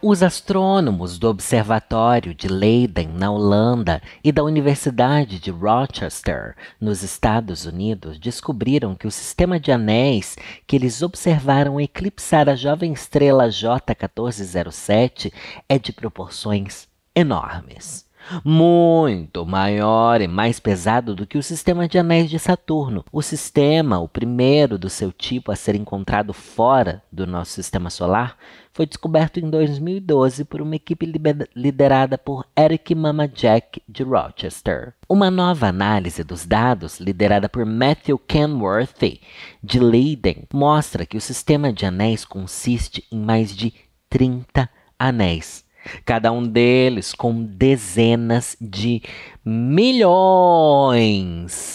Os 0.00 0.22
astrônomos 0.22 1.18
do 1.18 1.28
Observatório 1.28 2.32
de 2.32 2.46
Leiden, 2.46 3.08
na 3.08 3.32
Holanda, 3.32 4.00
e 4.22 4.30
da 4.30 4.44
Universidade 4.44 5.40
de 5.40 5.50
Rochester, 5.50 6.54
nos 6.80 7.02
Estados 7.02 7.66
Unidos, 7.66 8.16
descobriram 8.16 8.94
que 8.94 9.08
o 9.08 9.10
sistema 9.10 9.58
de 9.58 9.72
anéis 9.72 10.36
que 10.68 10.76
eles 10.76 11.02
observaram 11.02 11.80
eclipsar 11.80 12.48
a 12.48 12.54
jovem 12.54 12.92
estrela 12.92 13.48
J1407 13.48 15.32
é 15.68 15.80
de 15.80 15.92
proporções 15.92 16.86
enormes 17.12 18.06
muito 18.44 19.46
maior 19.46 20.20
e 20.20 20.28
mais 20.28 20.60
pesado 20.60 21.14
do 21.14 21.26
que 21.26 21.38
o 21.38 21.42
sistema 21.42 21.88
de 21.88 21.98
anéis 21.98 22.28
de 22.28 22.38
Saturno. 22.38 23.04
O 23.10 23.22
sistema, 23.22 23.98
o 23.98 24.08
primeiro 24.08 24.78
do 24.78 24.90
seu 24.90 25.10
tipo 25.10 25.50
a 25.50 25.56
ser 25.56 25.74
encontrado 25.74 26.32
fora 26.32 27.02
do 27.10 27.26
nosso 27.26 27.52
sistema 27.52 27.90
solar, 27.90 28.36
foi 28.78 28.86
descoberto 28.86 29.40
em 29.40 29.50
2012 29.50 30.44
por 30.44 30.62
uma 30.62 30.76
equipe 30.76 31.04
liderada 31.56 32.16
por 32.16 32.46
Eric 32.56 32.94
Mamajek 32.94 33.82
de 33.88 34.04
Rochester. 34.04 34.94
Uma 35.08 35.32
nova 35.32 35.66
análise 35.66 36.22
dos 36.22 36.46
dados, 36.46 37.00
liderada 37.00 37.48
por 37.48 37.66
Matthew 37.66 38.16
Kenworthy 38.20 39.20
de 39.60 39.80
Leiden, 39.80 40.44
mostra 40.52 41.04
que 41.04 41.16
o 41.16 41.20
sistema 41.20 41.72
de 41.72 41.86
anéis 41.86 42.24
consiste 42.24 43.04
em 43.10 43.18
mais 43.18 43.50
de 43.50 43.74
30 44.08 44.70
anéis 44.96 45.66
cada 46.04 46.30
um 46.30 46.46
deles 46.46 47.12
com 47.14 47.42
dezenas 47.42 48.56
de 48.60 49.02
milhões 49.44 50.52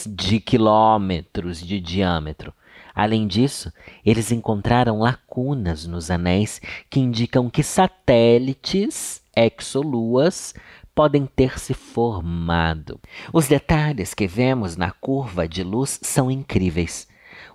de 0.08 0.39
quilômetros 0.39 1.59
de 1.59 1.81
diâmetro. 1.81 2.53
Além 2.94 3.27
disso, 3.27 3.72
eles 4.05 4.31
encontraram 4.31 4.99
lacunas 4.99 5.88
nos 5.88 6.11
anéis 6.11 6.61
que 6.89 7.00
indicam 7.00 7.50
que 7.50 7.63
satélites, 7.63 9.22
exoluas, 9.35 10.53
podem 10.94 11.25
ter 11.25 11.59
se 11.59 11.73
formado. 11.73 13.00
Os 13.31 13.47
detalhes 13.47 14.13
que 14.13 14.27
vemos 14.27 14.77
na 14.77 14.91
curva 14.91 15.47
de 15.47 15.63
luz 15.63 16.00
são 16.03 16.30
incríveis. 16.30 17.08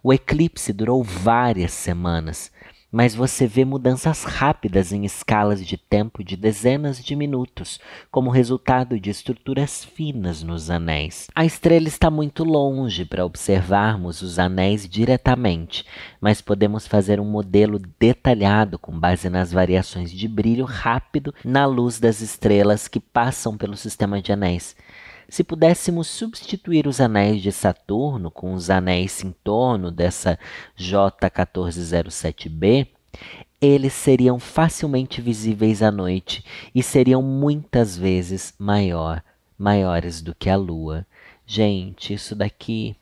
O 0.03 0.13
eclipse 0.13 0.73
durou 0.73 1.03
várias 1.03 1.73
semanas, 1.73 2.51
mas 2.91 3.15
você 3.15 3.47
vê 3.47 3.65
mudanças 3.65 4.25
rápidas 4.25 4.93
em 4.93 5.05
escalas 5.05 5.65
de 5.65 5.77
tempo 5.77 6.25
de 6.25 6.37
dezenas 6.37 7.03
de 7.05 7.15
minutos, 7.15 7.79
como 8.11 8.31
resultado 8.31 8.99
de 8.99 9.11
estruturas 9.11 9.85
finas 9.85 10.43
nos 10.43 10.71
anéis. 10.71 11.29
A 11.35 11.45
estrela 11.45 11.87
está 11.87 12.11
muito 12.11 12.45
longe 12.45 13.05
para 13.05 13.27
observarmos 13.27 14.23
os 14.23 14.39
anéis 14.39 14.89
diretamente, 14.89 15.85
mas 16.21 16.41
podemos 16.41 16.87
fazer 16.87 17.21
um 17.21 17.31
modelo 17.31 17.79
detalhado 18.01 18.79
com 18.79 18.99
base 18.99 19.29
nas 19.29 19.53
variações 19.53 20.11
de 20.11 20.27
brilho 20.27 20.65
rápido 20.65 21.35
na 21.45 21.67
luz 21.67 22.01
das 22.01 22.21
estrelas 22.21 22.89
que 22.89 23.01
passam 23.01 23.57
pelo 23.57 23.77
sistema 23.77 24.23
de 24.23 24.33
anéis. 24.33 24.75
Se 25.29 25.45
pudéssemos 25.45 26.07
substituir 26.07 26.87
os 26.87 27.03
anéis 27.03 27.43
de 27.43 27.53
Saturno 27.53 28.31
com 28.31 28.55
os 28.55 28.71
anéis 28.71 29.23
em 29.23 29.31
torno 29.31 29.91
dessa 29.91 30.39
J1407b, 30.79 32.89
eles 33.61 33.93
seriam 33.93 34.39
facilmente 34.39 35.21
visíveis 35.21 35.83
à 35.83 35.91
noite 35.91 36.43
e 36.75 36.83
seriam 36.83 37.21
muitas 37.21 37.99
vezes 37.99 38.55
maior, 38.59 39.23
maiores 39.59 40.23
do 40.23 40.35
que 40.35 40.49
a 40.49 40.57
Lua. 40.57 41.07
Gente, 41.45 42.15
isso 42.15 42.35
daqui 42.35 42.97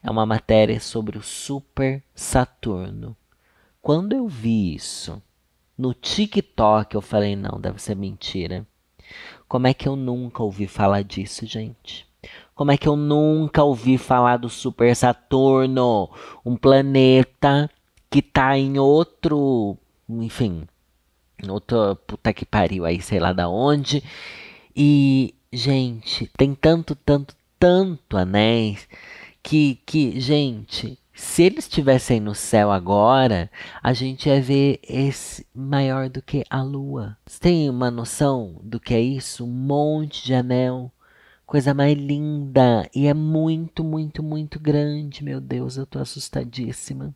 é 0.00 0.08
uma 0.08 0.24
matéria 0.24 0.78
sobre 0.78 1.18
o 1.18 1.22
Super 1.22 2.04
Saturno. 2.14 3.16
Quando 3.82 4.12
eu 4.12 4.28
vi 4.28 4.76
isso 4.76 5.20
no 5.76 5.92
TikTok, 5.92 6.94
eu 6.94 7.00
falei: 7.00 7.34
não, 7.34 7.60
deve 7.60 7.82
ser 7.82 7.96
mentira. 7.96 8.64
Como 9.48 9.66
é 9.66 9.72
que 9.72 9.88
eu 9.88 9.96
nunca 9.96 10.42
ouvi 10.42 10.66
falar 10.66 11.02
disso, 11.02 11.46
gente? 11.46 12.06
Como 12.54 12.70
é 12.70 12.76
que 12.76 12.86
eu 12.88 12.96
nunca 12.96 13.62
ouvi 13.62 13.96
falar 13.96 14.36
do 14.36 14.48
Super 14.50 14.94
Saturno? 14.94 16.10
Um 16.44 16.56
planeta 16.56 17.70
que 18.10 18.20
tá 18.20 18.58
em 18.58 18.78
outro. 18.78 19.78
Enfim. 20.08 20.66
Outro. 21.48 21.96
Puta 22.06 22.32
que 22.32 22.44
pariu 22.44 22.84
aí, 22.84 23.00
sei 23.00 23.18
lá 23.18 23.32
da 23.32 23.48
onde. 23.48 24.02
E, 24.76 25.34
gente, 25.52 26.30
tem 26.36 26.54
tanto, 26.54 26.94
tanto, 26.94 27.34
tanto 27.58 28.16
anéis 28.16 28.86
que, 29.42 29.80
que 29.86 30.20
gente, 30.20 30.98
se 31.18 31.42
eles 31.42 31.64
estivessem 31.64 32.20
no 32.20 32.32
céu 32.32 32.70
agora, 32.70 33.50
a 33.82 33.92
gente 33.92 34.28
ia 34.28 34.40
ver 34.40 34.78
esse 34.88 35.44
maior 35.52 36.08
do 36.08 36.22
que 36.22 36.44
a 36.48 36.62
lua. 36.62 37.18
Você 37.26 37.40
tem 37.40 37.68
uma 37.68 37.90
noção 37.90 38.60
do 38.62 38.78
que 38.78 38.94
é 38.94 39.00
isso? 39.00 39.44
Um 39.44 39.48
monte 39.48 40.24
de 40.24 40.32
anel. 40.32 40.92
Coisa 41.44 41.74
mais 41.74 41.98
linda. 41.98 42.88
E 42.94 43.08
é 43.08 43.14
muito, 43.14 43.82
muito, 43.82 44.22
muito 44.22 44.60
grande. 44.60 45.24
Meu 45.24 45.40
Deus, 45.40 45.76
eu 45.76 45.84
tô 45.84 45.98
assustadíssima. 45.98 47.12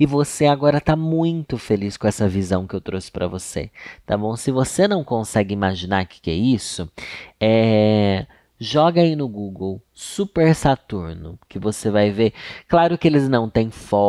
E 0.00 0.06
você 0.06 0.46
agora 0.46 0.80
tá 0.80 0.96
muito 0.96 1.58
feliz 1.58 1.98
com 1.98 2.06
essa 2.06 2.26
visão 2.26 2.66
que 2.66 2.74
eu 2.74 2.80
trouxe 2.80 3.12
para 3.12 3.28
você, 3.28 3.70
tá 4.06 4.16
bom? 4.16 4.36
Se 4.36 4.50
você 4.50 4.88
não 4.88 5.04
consegue 5.04 5.52
imaginar 5.52 6.04
o 6.04 6.06
que, 6.06 6.18
que 6.18 6.30
é 6.30 6.34
isso, 6.34 6.90
é 7.38 8.26
Joga 8.58 9.00
aí 9.00 9.16
no 9.16 9.26
Google 9.28 9.82
Super 9.92 10.54
Saturno, 10.54 11.36
que 11.48 11.58
você 11.58 11.90
vai 11.90 12.12
ver. 12.12 12.32
Claro 12.68 12.96
que 12.96 13.08
eles 13.08 13.28
não 13.28 13.50
têm 13.50 13.68
foto 13.68 14.06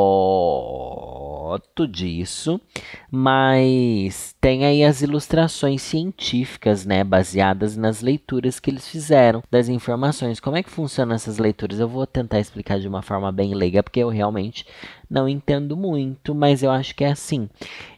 disso, 1.88 2.61
mas 3.09 4.35
tem 4.39 4.63
aí 4.63 4.84
as 4.84 5.01
ilustrações 5.01 5.81
científicas, 5.81 6.85
né, 6.85 7.03
baseadas 7.03 7.75
nas 7.75 8.01
leituras 8.01 8.59
que 8.59 8.69
eles 8.69 8.88
fizeram 8.88 9.41
das 9.50 9.67
informações. 9.67 10.39
Como 10.39 10.57
é 10.57 10.63
que 10.63 10.69
funcionam 10.69 11.16
essas 11.16 11.39
leituras? 11.39 11.79
Eu 11.79 11.88
vou 11.88 12.05
tentar 12.05 12.39
explicar 12.39 12.79
de 12.79 12.88
uma 12.88 13.01
forma 13.01 13.31
bem 13.31 13.55
leiga, 13.55 13.81
porque 13.81 14.00
eu 14.00 14.09
realmente 14.09 14.63
não 15.09 15.28
entendo 15.28 15.75
muito, 15.75 16.35
mas 16.35 16.61
eu 16.61 16.69
acho 16.69 16.95
que 16.95 17.03
é 17.03 17.11
assim. 17.11 17.50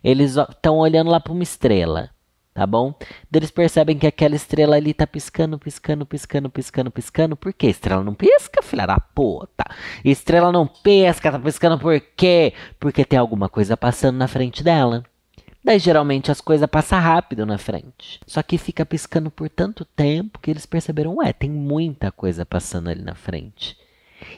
Eles 0.02 0.38
estão 0.38 0.78
olhando 0.78 1.09
lá 1.12 1.19
para 1.19 1.34
uma 1.34 1.44
estrela 1.44 2.09
tá 2.57 2.66
bom? 2.66 2.91
Eles 3.31 3.51
percebem 3.51 4.00
que 4.00 4.07
aquela 4.07 4.35
estrela 4.35 4.78
ali 4.78 4.91
tá 4.91 5.06
piscando, 5.06 5.59
piscando, 5.59 6.07
piscando, 6.07 6.50
piscando, 6.50 6.90
piscando. 6.90 7.35
Por 7.38 7.53
que 7.53 7.68
estrela 7.68 8.03
não 8.03 8.16
pisca, 8.16 8.63
filha 8.63 8.88
da 8.88 9.00
puta? 9.00 9.63
Estrela 10.03 10.51
não 10.51 10.66
pisca, 10.66 11.31
tá 11.31 11.38
piscando 11.38 11.78
por 11.78 12.01
quê? 12.01 12.56
Porque 12.79 13.06
tem 13.06 13.19
alguma 13.19 13.47
coisa 13.47 13.78
passando 13.78 14.18
na 14.18 14.28
frente 14.28 14.63
dela. 14.63 15.03
Daí 15.63 15.78
geralmente 15.78 16.31
as 16.31 16.41
coisas 16.41 16.68
passam 16.68 17.00
rápido 17.00 17.45
na 17.45 17.59
frente. 17.59 18.19
Só 18.25 18.41
que 18.41 18.57
fica 18.57 18.84
piscando 18.84 19.29
por 19.29 19.50
tanto 19.50 19.85
tempo 19.85 20.39
que 20.39 20.50
eles 20.50 20.66
perceberam, 20.66 21.18
ué, 21.18 21.31
tem 21.31 21.51
muita 21.51 22.12
coisa 22.12 22.44
passando 22.44 22.89
ali 22.89 23.03
na 23.03 23.13
frente. 23.13 23.78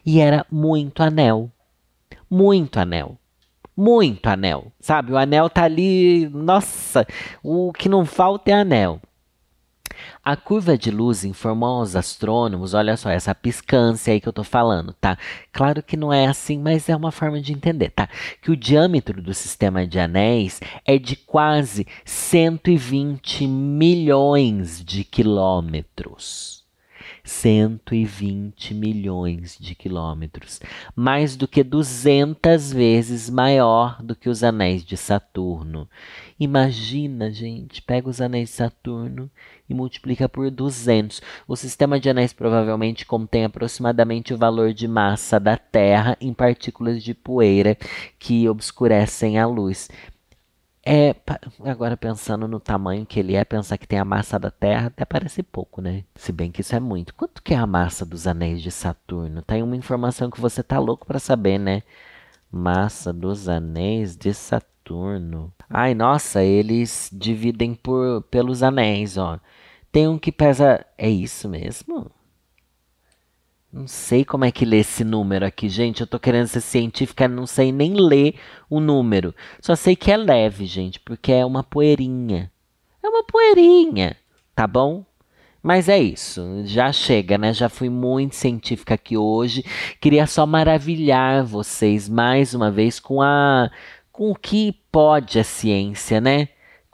E 0.05 0.19
era 0.19 0.45
muito 0.51 1.01
anel. 1.01 1.49
Muito 2.29 2.81
anel 2.81 3.17
muito 3.79 4.27
anel, 4.27 4.73
sabe? 4.77 5.13
O 5.13 5.17
anel 5.17 5.49
tá 5.49 5.63
ali, 5.63 6.27
nossa, 6.33 7.07
o 7.41 7.71
que 7.71 7.87
não 7.87 8.05
falta 8.05 8.51
é 8.51 8.53
anel. 8.53 8.99
A 10.23 10.35
curva 10.35 10.77
de 10.77 10.91
luz 10.91 11.23
informou 11.23 11.79
aos 11.79 11.95
astrônomos, 11.95 12.73
olha 12.73 12.97
só, 12.97 13.09
essa 13.09 13.33
piscância 13.33 14.13
aí 14.13 14.19
que 14.19 14.27
eu 14.27 14.33
tô 14.33 14.43
falando, 14.43 14.93
tá? 14.93 15.17
Claro 15.51 15.81
que 15.81 15.95
não 15.95 16.11
é 16.11 16.27
assim, 16.27 16.59
mas 16.59 16.89
é 16.89 16.95
uma 16.95 17.11
forma 17.11 17.39
de 17.41 17.53
entender, 17.53 17.89
tá? 17.91 18.09
Que 18.41 18.51
o 18.51 18.57
diâmetro 18.57 19.21
do 19.21 19.33
sistema 19.33 19.87
de 19.87 19.97
anéis 19.97 20.59
é 20.85 20.97
de 20.97 21.15
quase 21.15 21.87
120 22.03 23.47
milhões 23.47 24.83
de 24.83 25.05
quilômetros. 25.05 26.58
120 27.29 28.73
milhões 28.73 29.55
de 29.59 29.75
quilômetros, 29.75 30.59
mais 30.95 31.35
do 31.35 31.47
que 31.47 31.63
200 31.63 32.73
vezes 32.73 33.29
maior 33.29 34.01
do 34.01 34.15
que 34.15 34.27
os 34.27 34.43
anéis 34.43 34.83
de 34.83 34.97
Saturno. 34.97 35.87
Imagina, 36.39 37.31
gente, 37.31 37.81
pega 37.81 38.09
os 38.09 38.19
anéis 38.19 38.49
de 38.49 38.55
Saturno 38.55 39.29
e 39.69 39.73
multiplica 39.73 40.27
por 40.27 40.49
200. 40.49 41.21
O 41.47 41.55
sistema 41.55 41.99
de 41.99 42.09
anéis 42.09 42.33
provavelmente 42.33 43.05
contém 43.05 43.45
aproximadamente 43.45 44.33
o 44.33 44.37
valor 44.37 44.73
de 44.73 44.87
massa 44.87 45.39
da 45.39 45.55
Terra 45.55 46.17
em 46.19 46.33
partículas 46.33 47.03
de 47.03 47.13
poeira 47.13 47.77
que 48.17 48.49
obscurecem 48.49 49.37
a 49.37 49.45
luz. 49.45 49.87
É, 50.91 51.15
agora 51.65 51.95
pensando 51.95 52.47
no 52.47 52.59
tamanho 52.59 53.05
que 53.05 53.19
ele 53.19 53.35
é, 53.35 53.45
pensar 53.45 53.77
que 53.77 53.87
tem 53.87 53.99
a 53.99 54.05
massa 54.05 54.39
da 54.39 54.49
Terra, 54.49 54.87
até 54.87 55.05
parece 55.05 55.43
pouco, 55.43 55.81
né? 55.81 56.03
Se 56.15 56.31
bem 56.31 56.51
que 56.51 56.61
isso 56.61 56.75
é 56.75 56.79
muito. 56.79 57.13
Quanto 57.13 57.43
que 57.43 57.53
é 57.53 57.57
a 57.57 57.67
massa 57.67 58.03
dos 58.05 58.25
anéis 58.25 58.61
de 58.61 58.71
Saturno? 58.71 59.43
Tem 59.43 59.61
uma 59.61 59.75
informação 59.75 60.31
que 60.31 60.41
você 60.41 60.63
tá 60.63 60.79
louco 60.79 61.05
para 61.05 61.19
saber, 61.19 61.59
né? 61.59 61.83
Massa 62.51 63.13
dos 63.13 63.47
anéis 63.47 64.17
de 64.17 64.33
Saturno. 64.33 64.69
Saturno. 64.89 65.53
Ai, 65.69 65.93
nossa, 65.93 66.43
eles 66.43 67.09
dividem 67.13 67.75
por 67.75 68.23
pelos 68.23 68.63
anéis, 68.63 69.17
ó. 69.17 69.39
Tem 69.91 70.07
um 70.07 70.17
que 70.17 70.31
pesa. 70.31 70.85
É 70.97 71.09
isso 71.09 71.47
mesmo? 71.47 72.09
Não 73.71 73.87
sei 73.87 74.25
como 74.25 74.45
é 74.45 74.51
que 74.51 74.65
lê 74.65 74.77
esse 74.79 75.03
número 75.03 75.45
aqui, 75.45 75.69
gente. 75.69 76.01
Eu 76.01 76.07
tô 76.07 76.19
querendo 76.19 76.47
ser 76.47 76.61
científica, 76.61 77.27
não 77.27 77.45
sei 77.45 77.71
nem 77.71 77.93
ler 77.93 78.35
o 78.67 78.79
número. 78.79 79.33
Só 79.61 79.75
sei 79.75 79.95
que 79.95 80.11
é 80.11 80.17
leve, 80.17 80.65
gente, 80.65 80.99
porque 80.99 81.31
é 81.31 81.45
uma 81.45 81.63
poeirinha. 81.63 82.51
É 83.03 83.07
uma 83.07 83.23
poeirinha, 83.23 84.17
tá 84.55 84.65
bom? 84.65 85.05
Mas 85.61 85.89
é 85.89 85.99
isso, 85.99 86.41
já 86.65 86.91
chega, 86.91 87.37
né? 87.37 87.53
Já 87.53 87.69
fui 87.69 87.89
muito 87.89 88.35
científica 88.35 88.95
aqui 88.95 89.17
hoje. 89.17 89.63
Queria 89.99 90.25
só 90.25 90.45
maravilhar 90.45 91.43
vocês 91.43 92.07
mais 92.09 92.53
uma 92.53 92.71
vez 92.71 92.99
com 92.99 93.21
a 93.21 93.69
com 94.11 94.31
o 94.31 94.35
que 94.35 94.73
pode 94.91 95.39
a 95.39 95.43
ciência, 95.43 96.19
né? 96.19 96.49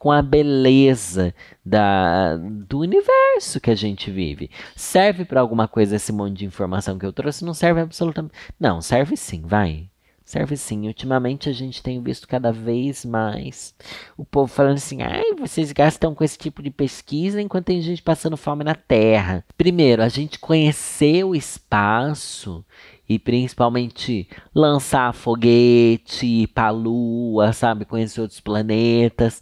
Com 0.06 0.12
a 0.12 0.22
beleza 0.22 1.34
da, 1.66 2.38
do 2.38 2.78
universo 2.78 3.60
que 3.60 3.72
a 3.72 3.76
gente 3.76 4.12
vive. 4.12 4.52
Serve 4.76 5.26
para 5.26 5.42
alguma 5.42 5.68
coisa 5.68 5.96
esse 5.96 6.14
monte 6.14 6.38
de 6.38 6.46
informação 6.46 7.00
que 7.00 7.06
eu 7.08 7.12
trouxe? 7.12 7.44
Não 7.44 7.56
serve 7.56 7.82
absolutamente. 7.82 8.36
Não, 8.60 8.82
serve 8.82 9.18
sim, 9.18 9.42
vai. 9.42 9.90
Serve 10.24 10.56
sim. 10.58 10.86
Ultimamente 10.86 11.50
a 11.50 11.54
gente 11.54 11.82
tem 11.82 12.00
visto 12.04 12.28
cada 12.28 12.52
vez 12.52 13.04
mais 13.04 13.74
o 14.16 14.24
povo 14.24 14.46
falando 14.46 14.76
assim: 14.76 15.02
ai, 15.02 15.34
vocês 15.40 15.72
gastam 15.72 16.14
com 16.14 16.24
esse 16.24 16.38
tipo 16.38 16.62
de 16.62 16.70
pesquisa 16.70 17.42
enquanto 17.42 17.66
tem 17.66 17.82
gente 17.82 18.04
passando 18.04 18.38
fome 18.38 18.64
na 18.64 18.76
Terra. 18.76 19.44
Primeiro, 19.58 20.04
a 20.04 20.08
gente 20.08 20.38
conhecer 20.38 21.24
o 21.24 21.34
espaço 21.34 22.64
e 23.10 23.18
principalmente 23.18 24.30
lançar 24.54 25.16
foguete 25.16 26.46
para 26.54 26.68
a 26.68 26.70
Lua, 26.70 27.54
sabe? 27.54 27.86
Conhecer 27.86 28.22
outros 28.22 28.40
planetas 28.40 29.42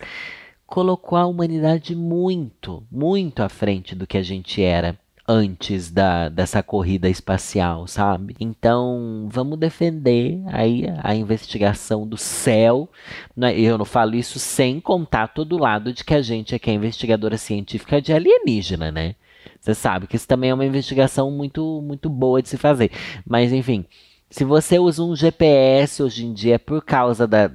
colocou 0.73 1.15
a 1.19 1.27
humanidade 1.27 1.95
muito, 1.95 2.83
muito 2.91 3.43
à 3.43 3.47
frente 3.47 3.93
do 3.93 4.07
que 4.07 4.17
a 4.17 4.23
gente 4.23 4.59
era 4.59 4.97
antes 5.27 5.91
da, 5.91 6.29
dessa 6.29 6.63
corrida 6.63 7.07
espacial, 7.07 7.85
sabe? 7.85 8.35
Então, 8.39 9.29
vamos 9.31 9.59
defender 9.59 10.41
aí 10.47 10.85
a 11.03 11.13
investigação 11.13 12.07
do 12.07 12.17
céu. 12.17 12.89
Né? 13.37 13.55
Eu 13.55 13.77
não 13.77 13.85
falo 13.85 14.15
isso 14.15 14.39
sem 14.39 14.79
contar 14.79 15.27
todo 15.27 15.59
lado 15.59 15.93
de 15.93 16.03
que 16.03 16.15
a 16.15 16.23
gente 16.23 16.55
aqui 16.55 16.71
é 16.71 16.73
investigadora 16.73 17.37
científica 17.37 18.01
de 18.01 18.11
alienígena, 18.11 18.91
né? 18.91 19.13
Você 19.61 19.75
sabe 19.75 20.07
que 20.07 20.15
isso 20.15 20.27
também 20.27 20.49
é 20.49 20.55
uma 20.55 20.65
investigação 20.65 21.29
muito, 21.29 21.83
muito 21.83 22.09
boa 22.09 22.41
de 22.41 22.49
se 22.49 22.57
fazer. 22.57 22.89
Mas, 23.27 23.53
enfim, 23.53 23.85
se 24.27 24.43
você 24.43 24.79
usa 24.79 25.03
um 25.03 25.15
GPS 25.15 26.01
hoje 26.01 26.25
em 26.25 26.33
dia 26.33 26.57
por 26.57 26.83
causa 26.83 27.27
da, 27.27 27.51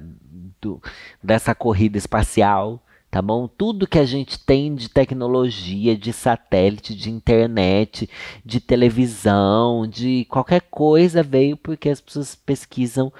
do, 0.61 0.81
dessa 1.21 1.53
corrida 1.53 1.97
espacial, 1.97 2.81
tá 3.09 3.21
bom? 3.21 3.47
Tudo 3.47 3.87
que 3.87 3.99
a 3.99 4.05
gente 4.05 4.39
tem 4.39 4.73
de 4.75 4.89
tecnologia, 4.89 5.97
de 5.97 6.13
satélite, 6.13 6.95
de 6.95 7.09
internet, 7.09 8.09
de 8.45 8.59
televisão, 8.59 9.87
de 9.87 10.25
qualquer 10.25 10.61
coisa 10.61 11.23
veio 11.23 11.57
porque 11.57 11.89
as 11.89 12.01
pessoas 12.01 12.35
pesquisam 12.35 13.11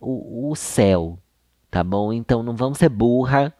o, 0.00 0.50
o 0.50 0.56
céu, 0.56 1.18
tá 1.70 1.84
bom? 1.84 2.12
Então 2.12 2.42
não 2.42 2.56
vamos 2.56 2.78
ser 2.78 2.88
burra, 2.88 3.54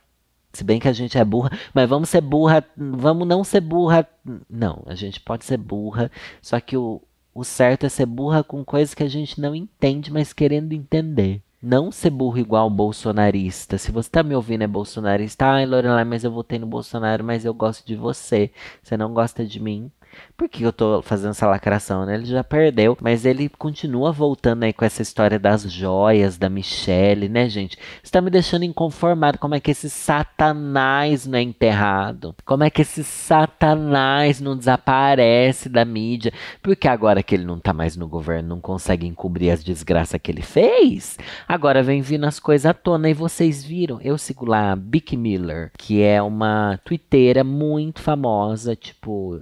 se 0.53 0.65
bem 0.65 0.81
que 0.81 0.89
a 0.89 0.93
gente 0.93 1.17
é 1.17 1.25
burra, 1.25 1.51
mas 1.73 1.89
vamos 1.89 2.09
ser 2.09 2.21
burra, 2.21 2.65
vamos 2.77 3.27
não 3.27 3.45
ser 3.45 3.61
burra. 3.61 4.09
Não, 4.49 4.83
a 4.87 4.95
gente 4.95 5.21
pode 5.21 5.45
ser 5.45 5.59
burra, 5.59 6.11
só 6.43 6.59
que 6.59 6.77
o, 6.77 7.01
o 7.35 7.45
certo 7.45 7.87
é 7.87 7.89
ser 7.89 8.07
burra 8.07 8.43
com 8.43 8.65
coisas 8.65 8.95
que 8.95 9.03
a 9.03 9.09
gente 9.09 9.41
não 9.41 9.55
entende, 9.55 10.13
mas 10.13 10.33
querendo 10.33 10.73
entender. 10.73 11.43
Não 11.63 11.91
ser 11.91 12.11
burro 12.11 12.39
igual 12.39 12.71
bolsonarista. 12.71 13.79
Se 13.79 13.91
você 13.91 14.09
tá 14.11 14.23
me 14.23 14.35
ouvindo 14.35 14.63
é 14.63 14.67
bolsonarista, 14.67 15.47
ai 15.47 15.67
Lorelai, 15.67 16.05
mas 16.05 16.23
eu 16.25 16.31
votei 16.31 16.59
no 16.59 16.67
Bolsonaro, 16.67 17.25
mas 17.25 17.45
eu 17.45 17.53
gosto 17.55 17.85
de 17.87 17.97
você. 17.97 18.53
Você 18.83 18.97
não 18.97 19.13
gosta 19.13 19.45
de 19.45 19.61
mim? 19.61 19.91
Por 20.37 20.49
que 20.49 20.63
eu 20.63 20.73
tô 20.73 21.03
fazendo 21.03 21.31
essa 21.31 21.49
lacração, 21.49 22.07
né? 22.07 22.15
Ele 22.15 22.25
já 22.25 22.45
perdeu, 22.45 22.97
mas 23.01 23.25
ele 23.25 23.49
continua 23.49 24.13
voltando 24.13 24.63
aí 24.63 24.73
com 24.73 24.85
essa 24.85 25.03
história 25.03 25.39
das 25.39 25.63
joias 25.63 26.39
da 26.39 26.49
Michelle, 26.49 27.29
né, 27.29 27.49
gente? 27.49 27.77
Está 28.03 28.21
me 28.21 28.31
deixando 28.31 28.65
inconformado. 28.65 29.39
Como 29.39 29.55
é 29.55 29.61
que 29.61 29.73
esse 29.73 29.91
satanás 29.91 31.27
não 31.27 31.39
é 31.39 31.43
enterrado? 31.43 32.35
Como 32.45 32.63
é 32.63 32.71
que 32.71 32.83
esse 32.83 33.03
satanás 33.03 34.41
não 34.41 34.57
desaparece 34.57 35.69
da 35.69 35.85
mídia? 35.85 36.33
Porque 36.63 36.87
agora 36.87 37.23
que 37.23 37.35
ele 37.35 37.45
não 37.45 37.59
tá 37.59 37.73
mais 37.73 37.97
no 37.97 38.07
governo, 38.07 38.51
não 38.51 38.61
consegue 38.61 39.07
encobrir 39.07 39.51
as 39.51 39.65
desgraças 39.65 40.21
que 40.23 40.31
ele 40.31 40.43
fez, 40.43 41.19
agora 41.47 41.83
vem 41.83 42.01
vindo 42.01 42.25
as 42.25 42.39
coisas 42.39 42.67
à 42.67 42.73
tona 42.75 43.11
e 43.11 43.15
vocês 43.15 43.65
viram. 43.65 44.01
Eu 44.01 44.17
sigo 44.17 44.45
lá 44.45 44.73
a 44.73 44.77
Bick 44.77 45.17
Miller, 45.17 45.73
que 45.77 46.03
é 46.03 46.23
uma 46.23 46.79
twitteira 46.85 47.43
muito 47.43 48.01
famosa, 48.01 48.77
tipo 48.77 49.41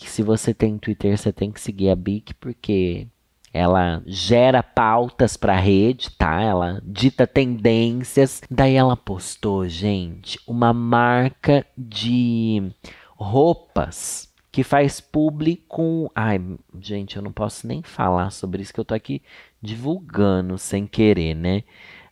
que 0.00 0.08
se 0.08 0.22
você 0.22 0.54
tem 0.54 0.78
Twitter, 0.78 1.16
você 1.16 1.30
tem 1.30 1.52
que 1.52 1.60
seguir 1.60 1.90
a 1.90 1.94
Bic, 1.94 2.32
porque 2.34 3.06
ela 3.52 4.02
gera 4.06 4.62
pautas 4.62 5.36
para 5.36 5.52
a 5.52 5.60
rede, 5.60 6.10
tá? 6.16 6.40
Ela 6.40 6.80
dita 6.82 7.26
tendências. 7.26 8.40
Daí 8.50 8.76
ela 8.76 8.96
postou, 8.96 9.68
gente, 9.68 10.40
uma 10.46 10.72
marca 10.72 11.66
de 11.76 12.72
roupas 13.14 14.32
que 14.50 14.64
faz 14.64 15.00
publi 15.00 15.62
com. 15.68 16.08
Ai, 16.14 16.40
gente, 16.80 17.16
eu 17.16 17.22
não 17.22 17.32
posso 17.32 17.66
nem 17.66 17.82
falar 17.82 18.30
sobre 18.30 18.62
isso 18.62 18.72
que 18.72 18.80
eu 18.80 18.84
tô 18.84 18.94
aqui 18.94 19.20
divulgando 19.60 20.56
sem 20.56 20.86
querer, 20.86 21.34
né? 21.34 21.62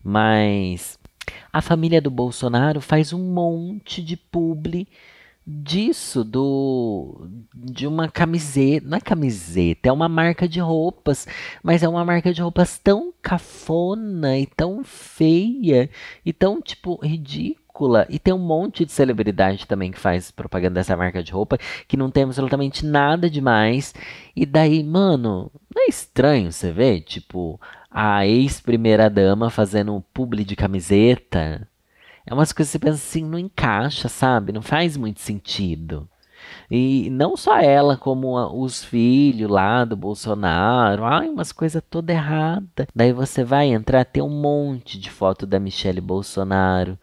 Mas 0.05 0.99
a 1.51 1.63
família 1.63 2.03
do 2.03 2.11
Bolsonaro 2.11 2.83
faz 2.83 3.15
um 3.15 3.33
monte 3.33 4.03
de 4.03 4.17
publi 4.17 4.87
disso, 5.49 6.23
do 6.25 7.27
de 7.55 7.87
uma 7.87 8.09
camiseta, 8.09 8.87
não 8.87 8.99
é 8.99 9.01
camiseta, 9.01 9.89
é 9.89 9.93
uma 9.93 10.09
marca 10.09 10.47
de 10.47 10.61
roupas, 10.61 11.27
mas 11.63 11.83
é 11.83 11.89
uma 11.89 12.05
marca 12.05 12.33
de 12.35 12.43
roupas 12.43 12.79
tão 12.79 13.13
cafona 13.23 14.39
e 14.39 14.47
tão 14.47 14.85
feia 14.85 15.89
e 16.25 16.33
tão 16.33 16.61
tipo 16.61 16.99
ridícula. 17.03 18.07
E 18.11 18.19
tem 18.19 18.35
um 18.35 18.39
monte 18.39 18.85
de 18.85 18.93
celebridade 18.93 19.67
também 19.67 19.91
que 19.91 19.99
faz 19.99 20.31
propaganda 20.31 20.75
dessa 20.75 20.97
marca 20.97 21.23
de 21.23 21.33
roupa 21.33 21.59
que 21.87 21.97
não 21.97 22.11
tem 22.11 22.25
absolutamente 22.25 22.85
nada 22.85 23.31
demais. 23.31 23.95
E 24.37 24.45
daí, 24.45 24.83
mano, 24.85 25.51
não 25.75 25.83
é 25.83 25.87
estranho 25.89 26.53
você 26.53 26.73
ver, 26.73 27.01
tipo, 27.03 27.61
a 27.91 28.27
ex-primeira 28.27 29.09
dama 29.09 29.51
fazendo 29.51 30.05
publi 30.13 30.45
de 30.45 30.57
camiseta? 30.57 31.68
É 32.29 32.35
umas 32.35 32.53
coisas 32.53 32.71
que 32.71 32.79
você 32.79 32.85
pensa 32.85 32.97
assim, 32.97 33.25
não 33.25 33.39
encaixa, 33.39 34.07
sabe? 34.07 34.53
Não 34.53 34.61
faz 34.61 34.99
muito 34.99 35.19
sentido. 35.19 36.07
E 36.71 37.09
não 37.09 37.39
só 37.39 37.59
ela, 37.59 37.97
como 37.97 38.37
os 38.63 38.85
filhos 38.85 39.51
lá 39.51 39.83
do 39.87 39.97
Bolsonaro. 39.97 41.07
Ai, 41.07 41.31
umas 41.31 41.53
coisas 41.53 41.83
toda 41.89 42.13
errada. 42.13 42.87
Daí 42.95 43.15
você 43.15 43.43
vai 43.43 43.69
entrar, 43.69 44.05
tem 44.05 44.23
um 44.23 44.29
monte 44.29 45.01
de 45.01 45.11
foto 45.11 45.47
da 45.47 45.59
Michelle 45.59 46.03
Bolsonaro. 46.03 46.99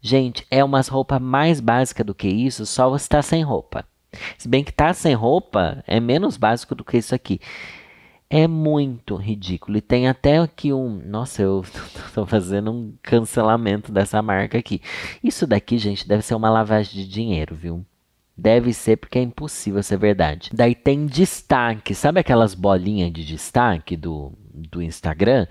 Gente, 0.00 0.46
é 0.48 0.62
umas 0.62 0.86
roupas 0.86 1.20
mais 1.20 1.58
básicas 1.58 2.06
do 2.06 2.14
que 2.14 2.28
isso, 2.28 2.64
só 2.64 2.88
você 2.88 3.08
tá 3.08 3.20
sem 3.20 3.42
roupa. 3.42 3.84
Se 4.38 4.48
bem 4.48 4.62
que 4.62 4.72
tá 4.72 4.94
sem 4.94 5.12
roupa, 5.12 5.82
é 5.88 5.98
menos 5.98 6.36
básico 6.36 6.76
do 6.76 6.84
que 6.84 6.98
isso 6.98 7.16
aqui 7.16 7.40
é 8.30 8.46
muito 8.46 9.16
ridículo. 9.16 9.78
E 9.78 9.80
tem 9.80 10.06
até 10.06 10.38
aqui 10.38 10.72
um. 10.72 11.00
Nossa, 11.06 11.42
eu 11.42 11.64
tô 12.14 12.26
fazendo 12.26 12.70
um 12.70 12.94
cancelamento 13.02 13.90
dessa 13.90 14.20
marca 14.20 14.58
aqui. 14.58 14.80
Isso 15.22 15.46
daqui, 15.46 15.78
gente, 15.78 16.06
deve 16.06 16.22
ser 16.22 16.34
uma 16.34 16.50
lavagem 16.50 17.02
de 17.02 17.08
dinheiro, 17.08 17.54
viu? 17.54 17.84
Deve 18.36 18.72
ser 18.72 18.96
porque 18.98 19.18
é 19.18 19.22
impossível 19.22 19.82
ser 19.82 19.98
verdade. 19.98 20.50
Daí 20.52 20.74
tem 20.74 21.06
destaque. 21.06 21.94
Sabe 21.94 22.20
aquelas 22.20 22.54
bolinhas 22.54 23.12
de 23.12 23.24
destaque 23.24 23.96
do, 23.96 24.32
do 24.54 24.80
Instagram? 24.80 25.46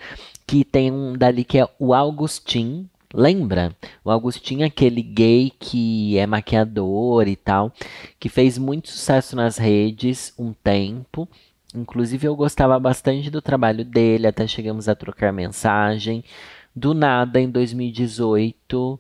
Que 0.46 0.64
tem 0.64 0.92
um 0.92 1.18
dali 1.18 1.44
que 1.44 1.58
é 1.58 1.68
o 1.80 1.94
Augustin. 1.94 2.90
Lembra? 3.14 3.76
O 4.06 4.12
Augustin, 4.12 4.64
aquele 4.64 5.02
gay 5.02 5.52
que 5.60 6.18
é 6.18 6.26
maquiador 6.26 7.28
e 7.28 7.36
tal, 7.36 7.74
que 8.20 8.30
fez 8.30 8.58
muito 8.58 8.90
sucesso 8.90 9.36
nas 9.36 9.58
redes 9.58 10.34
um 10.38 10.54
tempo 10.54 11.28
Inclusive, 11.76 12.28
eu 12.28 12.36
gostava 12.36 12.80
bastante 12.80 13.30
do 13.30 13.42
trabalho 13.42 13.84
dele, 13.84 14.28
até 14.28 14.48
chegamos 14.48 14.88
a 14.88 14.96
trocar 14.96 15.34
mensagem. 15.34 16.24
Do 16.76 16.94
nada, 16.94 17.40
em 17.42 17.50
2018, 17.50 19.00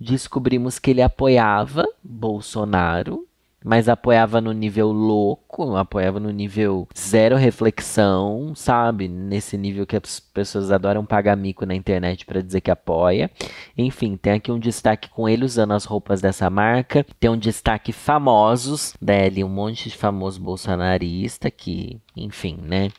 descobrimos 0.00 0.78
que 0.78 0.90
ele 0.90 1.02
apoiava 1.02 1.86
Bolsonaro 2.02 3.27
mas 3.64 3.88
apoiava 3.88 4.40
no 4.40 4.52
nível 4.52 4.92
louco, 4.92 5.76
apoiava 5.76 6.20
no 6.20 6.30
nível 6.30 6.88
zero 6.96 7.36
reflexão, 7.36 8.54
sabe? 8.54 9.08
Nesse 9.08 9.56
nível 9.58 9.86
que 9.86 9.96
as 9.96 10.20
pessoas 10.20 10.70
adoram 10.70 11.04
pagar 11.04 11.36
mico 11.36 11.66
na 11.66 11.74
internet 11.74 12.24
para 12.24 12.42
dizer 12.42 12.60
que 12.60 12.70
apoia. 12.70 13.30
Enfim, 13.76 14.16
tem 14.16 14.34
aqui 14.34 14.52
um 14.52 14.58
destaque 14.58 15.08
com 15.10 15.28
ele 15.28 15.44
usando 15.44 15.72
as 15.72 15.84
roupas 15.84 16.20
dessa 16.20 16.48
marca. 16.48 17.04
Tem 17.18 17.30
um 17.30 17.38
destaque 17.38 17.92
famosos 17.92 18.94
dele, 19.00 19.42
um 19.42 19.48
monte 19.48 19.88
de 19.88 19.96
famoso 19.96 20.40
bolsonarista 20.40 21.50
que, 21.50 22.00
enfim, 22.16 22.58
né? 22.62 22.90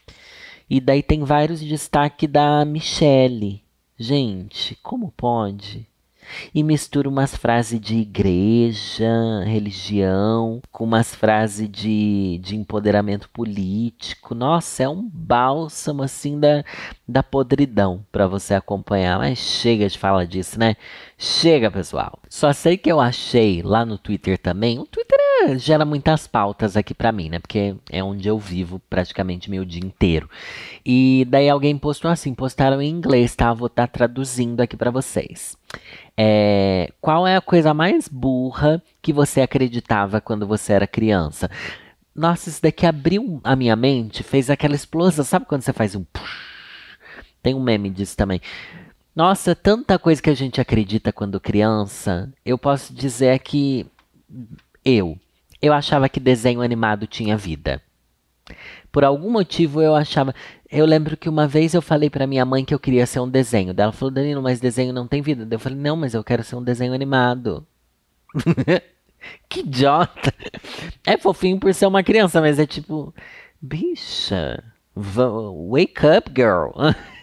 E 0.70 0.80
daí 0.80 1.02
tem 1.02 1.24
vários 1.24 1.62
destaques 1.62 2.30
da 2.30 2.64
Michelle. 2.64 3.64
Gente, 3.98 4.78
como 4.84 5.12
pode? 5.12 5.89
E 6.54 6.64
mistura 6.64 7.10
umas 7.10 7.36
frases 7.36 7.80
de 7.80 7.98
igreja, 7.98 9.10
religião, 9.46 10.62
com 10.72 10.84
umas 10.84 11.14
frases 11.14 11.70
de, 11.70 12.40
de 12.42 12.56
empoderamento 12.56 13.30
político. 13.30 14.34
Nossa, 14.34 14.84
é 14.84 14.90
um 14.90 15.08
bálsamo 15.12 16.04
assim 16.04 16.40
da, 16.40 16.64
da 17.08 17.22
podridão 17.22 18.06
para 18.12 18.28
você 18.28 18.54
acompanhar. 18.54 19.20
Mas 19.20 19.38
chega 19.38 19.88
de 19.88 19.98
falar 19.98 20.26
disso, 20.26 20.60
né? 20.60 20.76
Chega, 21.18 21.70
pessoal. 21.70 22.20
Só 22.30 22.54
sei 22.54 22.78
que 22.78 22.92
eu 22.92 23.00
achei 23.00 23.62
lá 23.62 23.86
no 23.86 23.98
Twitter 23.98 24.38
também. 24.38 24.80
O 24.80 24.86
Twitter 24.86 25.19
gera 25.58 25.86
muitas 25.86 26.28
pautas 26.28 26.76
aqui 26.78 26.94
para 26.94 27.12
mim, 27.12 27.30
né? 27.30 27.40
Porque 27.40 27.76
é 27.90 28.04
onde 28.04 28.28
eu 28.28 28.38
vivo 28.38 28.82
praticamente 28.90 29.50
meu 29.50 29.66
dia 29.66 29.82
inteiro. 29.84 30.30
E 30.86 31.26
daí 31.30 31.50
alguém 31.50 31.78
postou 31.78 32.10
assim, 32.10 32.34
postaram 32.34 32.82
em 32.82 32.90
inglês, 32.90 33.36
tá? 33.36 33.54
Vou 33.54 33.68
estar 33.68 33.88
tá 33.88 33.92
traduzindo 33.92 34.62
aqui 34.62 34.76
para 34.76 34.92
vocês. 34.92 35.58
É, 36.18 36.92
qual 37.00 37.26
é 37.26 37.36
a 37.36 37.42
coisa 37.42 37.74
mais 37.74 38.08
burra 38.08 38.82
que 39.02 39.14
você 39.14 39.42
acreditava 39.42 40.20
quando 40.20 40.46
você 40.46 40.74
era 40.74 40.88
criança? 40.88 41.50
Nossa, 42.14 42.50
isso 42.50 42.62
daqui 42.62 42.86
abriu 42.86 43.40
a 43.44 43.56
minha 43.56 43.76
mente, 43.76 44.24
fez 44.24 44.50
aquela 44.50 44.76
explosão. 44.76 45.24
Sabe 45.24 45.46
quando 45.46 45.62
você 45.62 45.72
faz 45.72 45.96
um. 45.96 46.06
Tem 47.42 47.54
um 47.54 47.64
meme 47.64 47.90
disso 47.90 48.18
também. 48.18 48.42
Nossa, 49.16 49.56
tanta 49.56 49.98
coisa 49.98 50.22
que 50.22 50.30
a 50.30 50.36
gente 50.36 50.60
acredita 50.60 51.12
quando 51.12 51.40
criança. 51.40 52.32
Eu 52.46 52.58
posso 52.58 52.94
dizer 52.94 53.40
que 53.40 53.86
eu, 54.84 55.18
eu 55.62 55.74
achava 55.74 56.10
que 56.10 56.20
desenho 56.20 56.62
animado 56.62 57.08
tinha 57.08 57.38
vida. 57.38 57.82
Por 58.92 59.04
algum 59.04 59.30
motivo 59.30 59.82
eu 59.82 59.96
achava. 59.96 60.34
Eu 60.72 60.86
lembro 60.86 61.16
que 61.16 61.30
uma 61.30 61.48
vez 61.48 61.74
eu 61.74 61.82
falei 61.82 62.10
para 62.10 62.28
minha 62.28 62.46
mãe 62.46 62.66
que 62.66 62.74
eu 62.74 62.80
queria 62.80 63.06
ser 63.06 63.20
um 63.20 63.30
desenho. 63.30 63.74
Ela 63.76 63.92
falou, 63.92 64.12
Danilo, 64.12 64.42
mas 64.42 64.60
desenho 64.60 64.94
não 64.94 65.08
tem 65.08 65.22
vida. 65.22 65.48
Eu 65.50 65.60
falei, 65.60 65.78
não, 65.78 65.96
mas 65.96 66.14
eu 66.14 66.24
quero 66.24 66.44
ser 66.44 66.56
um 66.56 66.64
desenho 66.64 66.94
animado. 66.94 67.66
que 69.48 69.60
idiota! 69.62 70.34
É 71.06 71.18
fofinho 71.18 71.60
por 71.60 71.74
ser 71.74 71.86
uma 71.86 72.04
criança, 72.04 72.42
mas 72.42 72.58
é 72.58 72.66
tipo, 72.66 73.14
bicha, 73.62 74.64
wake 74.96 76.06
up, 76.06 76.32
girl. 76.36 76.72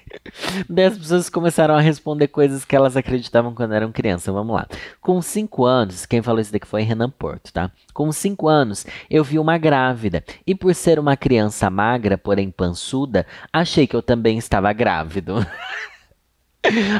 Daí 0.68 0.86
as 0.86 0.98
pessoas 0.98 1.28
começaram 1.28 1.74
a 1.74 1.80
responder 1.80 2.28
coisas 2.28 2.64
que 2.64 2.74
elas 2.74 2.96
acreditavam 2.96 3.54
quando 3.54 3.74
eram 3.74 3.92
crianças. 3.92 4.32
Vamos 4.32 4.54
lá. 4.54 4.66
Com 5.00 5.20
5 5.20 5.64
anos, 5.64 6.06
quem 6.06 6.22
falou 6.22 6.40
isso 6.40 6.52
daqui 6.52 6.66
foi 6.66 6.82
Renan 6.82 7.10
Porto, 7.10 7.52
tá? 7.52 7.70
Com 7.92 8.10
5 8.10 8.48
anos, 8.48 8.86
eu 9.10 9.24
vi 9.24 9.38
uma 9.38 9.58
grávida. 9.58 10.24
E 10.46 10.54
por 10.54 10.74
ser 10.74 10.98
uma 10.98 11.16
criança 11.16 11.70
magra, 11.70 12.18
porém 12.18 12.50
pançuda, 12.50 13.26
achei 13.52 13.86
que 13.86 13.96
eu 13.96 14.02
também 14.02 14.38
estava 14.38 14.72
grávido. 14.72 15.34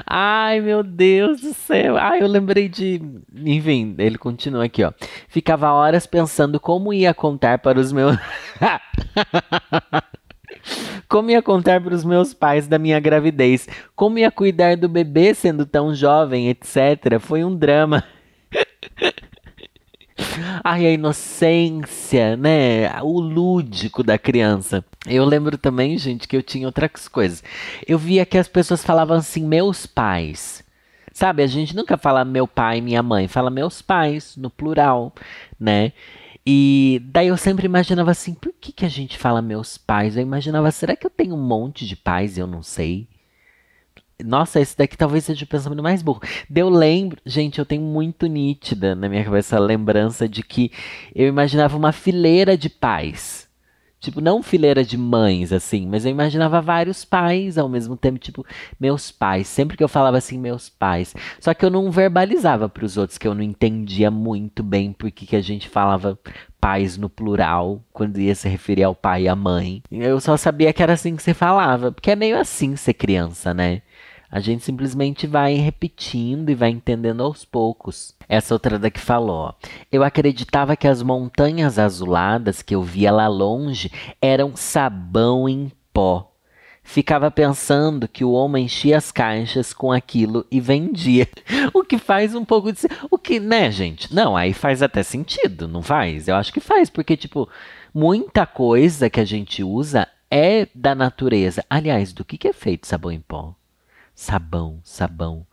Ai, 0.07 0.61
meu 0.61 0.83
Deus 0.83 1.41
do 1.41 1.53
céu. 1.53 1.97
Ai, 1.97 2.23
eu 2.23 2.27
lembrei 2.27 2.69
de. 2.69 3.01
Enfim, 3.35 3.95
ele 3.99 4.19
continua 4.19 4.65
aqui, 4.65 4.85
ó. 4.85 4.93
Ficava 5.29 5.73
horas 5.73 6.07
pensando 6.07 6.61
como 6.61 6.93
ia 6.93 7.13
contar 7.13 7.59
para 7.59 7.79
os 7.79 7.93
meus. 7.93 8.17
Como 11.09 11.31
ia 11.31 11.41
contar 11.41 11.81
para 11.81 11.95
os 11.95 12.05
meus 12.05 12.35
pais 12.35 12.67
da 12.67 12.79
minha 12.79 12.99
gravidez? 12.99 13.69
Como 13.95 14.19
ia 14.19 14.31
cuidar 14.31 14.77
do 14.77 14.89
bebê 14.89 15.35
sendo 15.35 15.65
tão 15.65 15.95
jovem, 15.95 16.49
etc. 16.49 17.19
Foi 17.21 17.45
um 17.45 17.55
drama. 17.55 18.05
Ai, 20.65 20.87
a 20.87 20.91
inocência, 20.91 22.37
né? 22.37 23.01
O 23.03 23.21
lúdico 23.21 24.03
da 24.03 24.19
criança. 24.19 24.85
Eu 25.07 25.25
lembro 25.25 25.57
também, 25.59 25.97
gente, 25.99 26.27
que 26.27 26.37
eu 26.37 26.43
tinha 26.43 26.67
outras 26.67 27.07
coisas. 27.09 27.45
Eu 27.87 27.99
via 27.99 28.27
que 28.27 28.39
as 28.39 28.49
pessoas 28.49 28.85
falavam 28.85 29.17
assim, 29.17 29.45
meus 29.47 29.87
pais. 29.87 30.65
Sabe, 31.13 31.43
a 31.43 31.47
gente 31.47 31.75
nunca 31.75 31.97
fala 31.97 32.25
meu 32.25 32.47
pai 32.47 32.81
minha 32.83 33.03
mãe, 33.03 33.27
fala 33.27 33.49
meus 33.49 33.81
pais, 33.81 34.37
no 34.37 34.51
plural, 34.51 35.15
né? 35.59 35.93
E 36.47 37.03
daí 37.07 37.27
eu 37.29 37.37
sempre 37.37 37.67
imaginava 37.67 38.13
assim, 38.13 38.33
por 38.33 38.53
que, 38.53 38.71
que 38.73 38.85
a 38.85 38.89
gente 38.89 39.19
fala 39.19 39.43
meus 39.43 39.77
pais? 39.77 40.17
Eu 40.17 40.23
imaginava, 40.23 40.71
será 40.71 40.95
que 40.95 41.05
eu 41.05 41.11
tenho 41.11 41.35
um 41.35 41.43
monte 41.43 41.85
de 41.85 41.97
pais 41.97 42.37
e 42.37 42.41
eu 42.41 42.47
não 42.47 42.63
sei? 42.63 43.09
Nossa, 44.25 44.61
esse 44.61 44.77
daqui 44.77 44.97
talvez 44.97 45.25
seja 45.25 45.45
o 45.45 45.49
pensamento 45.49 45.83
mais 45.83 46.03
burro. 46.03 46.21
Eu 46.55 46.69
lembro, 46.69 47.21
gente, 47.27 47.59
eu 47.59 47.67
tenho 47.67 47.83
muito 47.83 48.27
nítida 48.27 48.95
na 48.95 49.09
minha 49.09 49.25
cabeça 49.25 49.57
a 49.57 49.61
lembrança 49.61 50.29
de 50.29 50.43
que 50.43 50.71
eu 51.15 51.27
imaginava 51.27 51.77
uma 51.77 51.93
fileira 51.93 52.57
de 52.57 52.71
pais. 52.71 53.46
Tipo, 54.07 54.21
não 54.21 54.41
fileira 54.41 54.85
de 54.85 54.97
mães, 54.97 55.53
assim, 55.53 55.85
mas 55.85 56.05
eu 56.05 56.13
imaginava 56.13 56.61
vários 56.61 57.05
pais 57.05 57.59
ao 57.59 57.69
mesmo 57.69 57.97
tempo, 57.97 58.21
tipo, 58.21 58.47
meus 58.79 59.11
pais. 59.11 59.49
Sempre 59.49 59.77
que 59.77 59.83
eu 59.83 59.89
falava 59.89 60.17
assim, 60.17 60.39
meus 60.39 60.69
pais. 60.69 61.13
Só 61.41 61.53
que 61.53 61.65
eu 61.65 61.71
não 61.71 61.91
verbalizava 61.91 62.69
para 62.69 62.85
os 62.85 62.97
outros, 62.97 63.19
que 63.19 63.27
eu 63.27 63.35
não 63.35 63.43
entendia 63.43 64.09
muito 64.09 64.63
bem 64.63 64.93
porque 64.93 65.27
que 65.27 65.35
a 65.35 65.41
gente 65.41 65.69
falava 65.69 66.17
pais 66.61 66.97
no 66.97 67.11
plural, 67.11 67.83
quando 67.93 68.21
ia 68.21 68.35
se 68.37 68.49
referir 68.49 68.85
ao 68.85 68.95
pai 68.95 69.25
e 69.25 69.29
à 69.29 69.35
mãe. 69.35 69.83
Eu 69.91 70.21
só 70.21 70.37
sabia 70.37 70.73
que 70.73 70.85
era 70.85 70.93
assim 70.93 71.17
que 71.17 71.23
se 71.25 71.35
falava, 71.35 71.91
porque 71.91 72.13
é 72.13 72.17
meio 72.17 72.39
assim 72.39 72.77
ser 72.77 72.95
criança, 72.95 73.53
né? 73.53 73.83
A 74.31 74.41
gente 74.41 74.65
simplesmente 74.65 75.27
vai 75.27 75.55
repetindo 75.55 76.51
e 76.51 76.55
vai 76.55 76.71
entendendo 76.71 77.23
aos 77.23 77.45
poucos. 77.45 78.15
Essa 78.29 78.55
outra 78.55 78.79
daqui 78.79 79.01
falou: 79.01 79.55
Eu 79.91 80.03
acreditava 80.03 80.77
que 80.77 80.89
as 80.89 81.03
montanhas 81.03 81.79
azuladas 81.79 82.63
que 82.63 82.75
eu 82.75 82.83
via 82.83 83.13
lá 83.13 83.29
longe 83.29 83.91
eram 84.21 84.57
sabão 84.57 85.49
em 85.49 85.71
pó. 85.93 86.33
Ficava 86.83 87.33
pensando 87.33 88.07
que 88.07 88.25
o 88.25 88.31
homem 88.31 88.67
enchia 88.67 88.97
as 88.97 89.11
caixas 89.11 89.73
com 89.73 89.91
aquilo 89.91 90.47
e 90.51 90.61
vendia. 90.61 91.29
O 91.75 91.83
que 91.83 91.99
faz 91.99 92.35
um 92.35 92.45
pouco 92.45 92.73
de. 92.73 92.81
O 93.11 93.19
que, 93.19 93.41
né, 93.41 93.71
gente? 93.71 94.15
Não, 94.15 94.37
aí 94.37 94.53
faz 94.53 94.83
até 94.83 95.03
sentido, 95.03 95.67
não 95.67 95.83
faz? 95.83 96.29
Eu 96.29 96.37
acho 96.37 96.53
que 96.53 96.61
faz, 96.61 96.89
porque, 96.89 97.17
tipo, 97.17 97.49
muita 97.93 98.47
coisa 98.47 99.11
que 99.11 99.21
a 99.21 99.25
gente 99.25 99.65
usa 99.65 100.09
é 100.31 100.69
da 100.75 100.95
natureza. 100.95 101.65
Aliás, 101.69 102.13
do 102.13 102.25
que, 102.25 102.39
que 102.39 102.49
é 102.49 102.53
feito 102.53 102.87
sabão 102.87 103.11
em 103.11 103.21
pó? 103.21 103.55
Sabão, 104.17 104.81
sabão, 104.83 105.47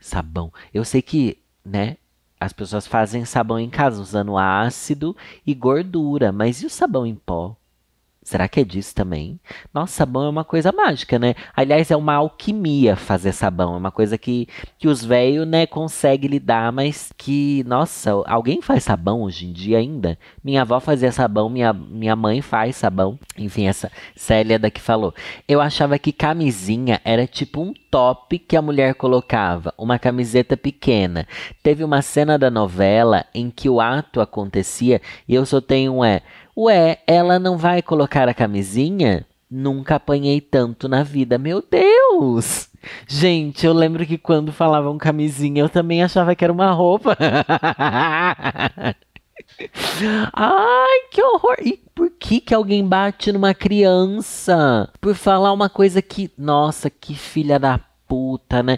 sabão. 0.00 0.52
Eu 0.74 0.84
sei 0.84 1.00
que, 1.00 1.40
né, 1.64 1.96
as 2.40 2.52
pessoas 2.52 2.86
fazem 2.86 3.24
sabão 3.24 3.58
em 3.58 3.70
casa 3.70 4.02
usando 4.02 4.36
ácido 4.36 5.16
e 5.46 5.54
gordura, 5.54 6.32
mas 6.32 6.60
e 6.62 6.66
o 6.66 6.70
sabão 6.70 7.06
em 7.06 7.14
pó? 7.14 7.56
Será 8.22 8.46
que 8.48 8.60
é 8.60 8.64
disso 8.64 8.94
também? 8.94 9.40
Nossa, 9.72 9.94
sabão 9.94 10.24
é 10.24 10.28
uma 10.28 10.44
coisa 10.44 10.70
mágica, 10.70 11.18
né? 11.18 11.34
Aliás, 11.56 11.90
é 11.90 11.96
uma 11.96 12.14
alquimia 12.14 12.94
fazer 12.94 13.32
sabão. 13.32 13.74
É 13.74 13.78
uma 13.78 13.90
coisa 13.90 14.18
que, 14.18 14.46
que 14.78 14.88
os 14.88 15.02
velhos, 15.02 15.46
né, 15.46 15.66
conseguem 15.66 16.28
lidar, 16.28 16.70
mas 16.70 17.10
que, 17.16 17.64
nossa, 17.66 18.10
alguém 18.26 18.60
faz 18.60 18.84
sabão 18.84 19.22
hoje 19.22 19.46
em 19.46 19.52
dia 19.52 19.78
ainda? 19.78 20.18
Minha 20.44 20.62
avó 20.62 20.78
fazia 20.80 21.10
sabão, 21.10 21.48
minha, 21.48 21.72
minha 21.72 22.14
mãe 22.14 22.42
faz 22.42 22.76
sabão. 22.76 23.18
Enfim, 23.38 23.66
essa 23.66 23.90
Célia 24.14 24.58
daqui 24.58 24.82
falou. 24.82 25.14
Eu 25.48 25.60
achava 25.60 25.98
que 25.98 26.12
camisinha 26.12 27.00
era 27.04 27.26
tipo 27.26 27.62
um 27.62 27.72
top 27.90 28.38
que 28.38 28.56
a 28.56 28.62
mulher 28.62 28.94
colocava, 28.94 29.74
uma 29.76 29.98
camiseta 29.98 30.56
pequena. 30.56 31.26
Teve 31.62 31.82
uma 31.82 32.02
cena 32.02 32.38
da 32.38 32.50
novela 32.50 33.24
em 33.34 33.50
que 33.50 33.68
o 33.68 33.80
ato 33.80 34.20
acontecia 34.20 35.00
e 35.26 35.34
eu 35.34 35.44
só 35.46 35.60
tenho 35.60 35.94
um 35.94 36.04
é. 36.04 36.22
Ué, 36.62 36.98
ela 37.06 37.38
não 37.38 37.56
vai 37.56 37.80
colocar 37.80 38.28
a 38.28 38.34
camisinha? 38.34 39.26
Nunca 39.50 39.94
apanhei 39.94 40.42
tanto 40.42 40.90
na 40.90 41.02
vida, 41.02 41.38
meu 41.38 41.62
Deus! 41.62 42.68
Gente, 43.08 43.64
eu 43.64 43.72
lembro 43.72 44.04
que 44.04 44.18
quando 44.18 44.52
falavam 44.52 44.98
camisinha, 44.98 45.62
eu 45.62 45.70
também 45.70 46.02
achava 46.02 46.34
que 46.34 46.44
era 46.44 46.52
uma 46.52 46.70
roupa. 46.70 47.16
Ai, 50.34 51.00
que 51.10 51.22
horror! 51.22 51.56
E 51.64 51.78
por 51.94 52.10
que 52.10 52.42
que 52.42 52.54
alguém 52.54 52.86
bate 52.86 53.32
numa 53.32 53.54
criança? 53.54 54.86
Por 55.00 55.14
falar 55.14 55.54
uma 55.54 55.70
coisa 55.70 56.02
que, 56.02 56.30
nossa, 56.36 56.90
que 56.90 57.14
filha 57.14 57.58
da 57.58 57.80
puta, 58.06 58.62
né? 58.62 58.76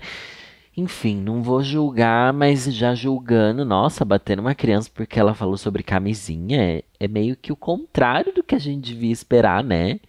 Enfim, 0.74 1.16
não 1.16 1.42
vou 1.42 1.62
julgar, 1.62 2.32
mas 2.32 2.64
já 2.64 2.94
julgando, 2.94 3.62
nossa, 3.62 4.06
bater 4.06 4.38
numa 4.38 4.54
criança 4.54 4.90
porque 4.92 5.20
ela 5.20 5.34
falou 5.34 5.58
sobre 5.58 5.82
camisinha 5.82 6.78
é, 6.78 6.84
é 6.98 7.06
meio 7.06 7.36
que 7.36 7.52
o 7.52 7.56
contrário 7.56 8.32
do 8.32 8.42
que 8.42 8.54
a 8.54 8.58
gente 8.58 8.94
devia 8.94 9.12
esperar, 9.12 9.62
né? 9.62 10.00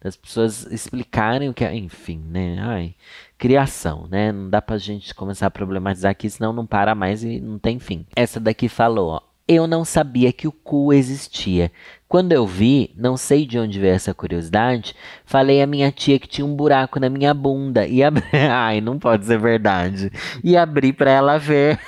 Das 0.00 0.16
pessoas 0.16 0.64
explicarem 0.66 1.48
o 1.50 1.54
que 1.54 1.64
é. 1.64 1.74
Enfim, 1.74 2.18
né? 2.30 2.56
Ai, 2.60 2.94
criação, 3.36 4.06
né? 4.10 4.32
Não 4.32 4.48
dá 4.48 4.62
pra 4.62 4.78
gente 4.78 5.14
começar 5.14 5.46
a 5.46 5.50
problematizar 5.50 6.10
aqui, 6.12 6.30
senão 6.30 6.52
não 6.52 6.66
para 6.66 6.94
mais 6.94 7.22
e 7.22 7.38
não 7.38 7.58
tem 7.58 7.78
fim. 7.78 8.06
Essa 8.16 8.40
daqui 8.40 8.68
falou, 8.68 9.10
ó. 9.10 9.20
Eu 9.48 9.66
não 9.68 9.84
sabia 9.84 10.32
que 10.32 10.48
o 10.48 10.52
cu 10.52 10.92
existia. 10.92 11.70
Quando 12.08 12.32
eu 12.32 12.46
vi, 12.46 12.92
não 12.96 13.16
sei 13.16 13.44
de 13.44 13.58
onde 13.58 13.80
veio 13.80 13.94
essa 13.94 14.14
curiosidade, 14.14 14.94
falei 15.24 15.60
à 15.60 15.66
minha 15.66 15.90
tia 15.90 16.18
que 16.18 16.28
tinha 16.28 16.46
um 16.46 16.54
buraco 16.54 17.00
na 17.00 17.08
minha 17.08 17.34
bunda 17.34 17.86
e 17.86 18.02
abri... 18.02 18.24
Ai, 18.50 18.80
não 18.80 18.98
pode 18.98 19.24
ser 19.26 19.38
verdade. 19.38 20.12
E 20.44 20.56
abri 20.56 20.92
para 20.92 21.10
ela 21.10 21.38
ver. 21.38 21.80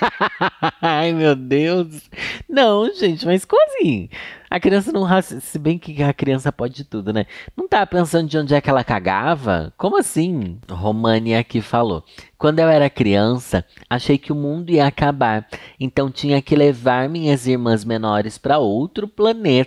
Ai, 0.80 1.12
meu 1.12 1.36
Deus. 1.36 2.08
Não, 2.48 2.90
gente, 2.94 3.26
mas 3.26 3.44
como 3.44 3.62
assim? 3.66 4.08
A 4.50 4.58
criança 4.58 4.90
não. 4.92 5.06
Se 5.22 5.58
bem 5.58 5.78
que 5.78 6.02
a 6.02 6.12
criança 6.12 6.50
pode 6.50 6.84
tudo, 6.84 7.12
né? 7.12 7.26
Não 7.56 7.68
tá 7.68 7.84
pensando 7.84 8.28
de 8.28 8.38
onde 8.38 8.54
é 8.54 8.60
que 8.60 8.70
ela 8.70 8.82
cagava? 8.82 9.72
Como 9.76 9.98
assim? 9.98 10.58
Romani 10.70 11.34
aqui 11.34 11.60
falou. 11.60 12.02
Quando 12.38 12.60
eu 12.60 12.68
era 12.68 12.88
criança, 12.88 13.64
achei 13.90 14.16
que 14.16 14.32
o 14.32 14.36
mundo 14.36 14.70
ia 14.70 14.86
acabar. 14.86 15.46
Então 15.78 16.10
tinha 16.10 16.40
que 16.40 16.56
levar 16.56 17.08
minhas 17.08 17.46
irmãs 17.46 17.84
menores 17.84 18.38
para 18.38 18.58
outro 18.58 19.06
planeta. 19.06 19.57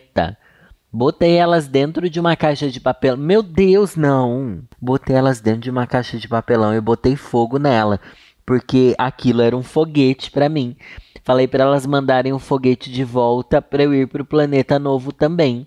Botei 0.91 1.35
elas 1.37 1.67
dentro 1.67 2.09
de 2.09 2.19
uma 2.19 2.35
caixa 2.35 2.69
de 2.69 2.79
papel. 2.79 3.15
Meu 3.15 3.41
Deus, 3.41 3.95
não! 3.95 4.61
Botei 4.79 5.15
elas 5.15 5.39
dentro 5.39 5.61
de 5.61 5.71
uma 5.71 5.87
caixa 5.87 6.17
de 6.17 6.27
papelão 6.27 6.75
e 6.75 6.81
botei 6.81 7.15
fogo 7.15 7.57
nela, 7.57 7.99
porque 8.45 8.93
aquilo 8.97 9.41
era 9.41 9.55
um 9.55 9.63
foguete 9.63 10.29
para 10.29 10.49
mim. 10.49 10.75
Falei 11.23 11.47
para 11.47 11.63
elas 11.63 11.85
mandarem 11.85 12.33
um 12.33 12.39
foguete 12.39 12.91
de 12.91 13.03
volta 13.03 13.61
para 13.61 13.83
eu 13.83 13.93
ir 13.93 14.07
para 14.07 14.21
o 14.21 14.25
planeta 14.25 14.77
novo 14.77 15.13
também. 15.13 15.65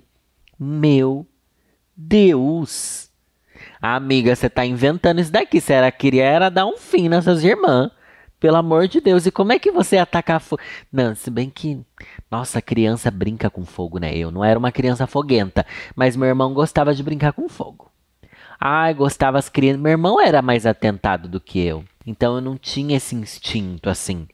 Meu 0.59 1.26
Deus! 1.97 3.11
Amiga, 3.81 4.35
você 4.35 4.50
tá 4.50 4.64
inventando 4.66 5.21
isso 5.21 5.33
daqui. 5.33 5.61
Se 5.61 5.73
ela 5.73 5.90
queria 5.90 6.25
era 6.25 6.50
dar 6.50 6.66
um 6.66 6.76
fim 6.76 7.09
nessas 7.09 7.43
irmãs. 7.45 7.90
Pelo 8.44 8.58
amor 8.58 8.86
de 8.86 9.00
Deus. 9.00 9.24
E 9.24 9.30
como 9.30 9.54
é 9.54 9.58
que 9.58 9.72
você 9.72 9.96
atacar 9.96 10.38
fogo? 10.38 10.60
Não, 10.92 11.14
se 11.14 11.30
bem 11.30 11.48
que. 11.48 11.80
Nossa, 12.30 12.60
criança 12.60 13.10
brinca 13.10 13.48
com 13.48 13.64
fogo, 13.64 13.98
né? 13.98 14.14
Eu 14.14 14.30
não 14.30 14.44
era 14.44 14.58
uma 14.58 14.70
criança 14.70 15.06
foguenta. 15.06 15.64
Mas 15.96 16.14
meu 16.14 16.28
irmão 16.28 16.52
gostava 16.52 16.94
de 16.94 17.02
brincar 17.02 17.32
com 17.32 17.48
fogo. 17.48 17.90
Ai, 18.60 18.92
gostava 18.92 19.38
as 19.38 19.48
crianças. 19.48 19.80
Meu 19.80 19.92
irmão 19.92 20.20
era 20.20 20.42
mais 20.42 20.66
atentado 20.66 21.26
do 21.26 21.40
que 21.40 21.58
eu. 21.58 21.86
Então 22.06 22.34
eu 22.34 22.42
não 22.42 22.58
tinha 22.58 22.98
esse 22.98 23.16
instinto 23.16 23.88
assim. 23.88 24.28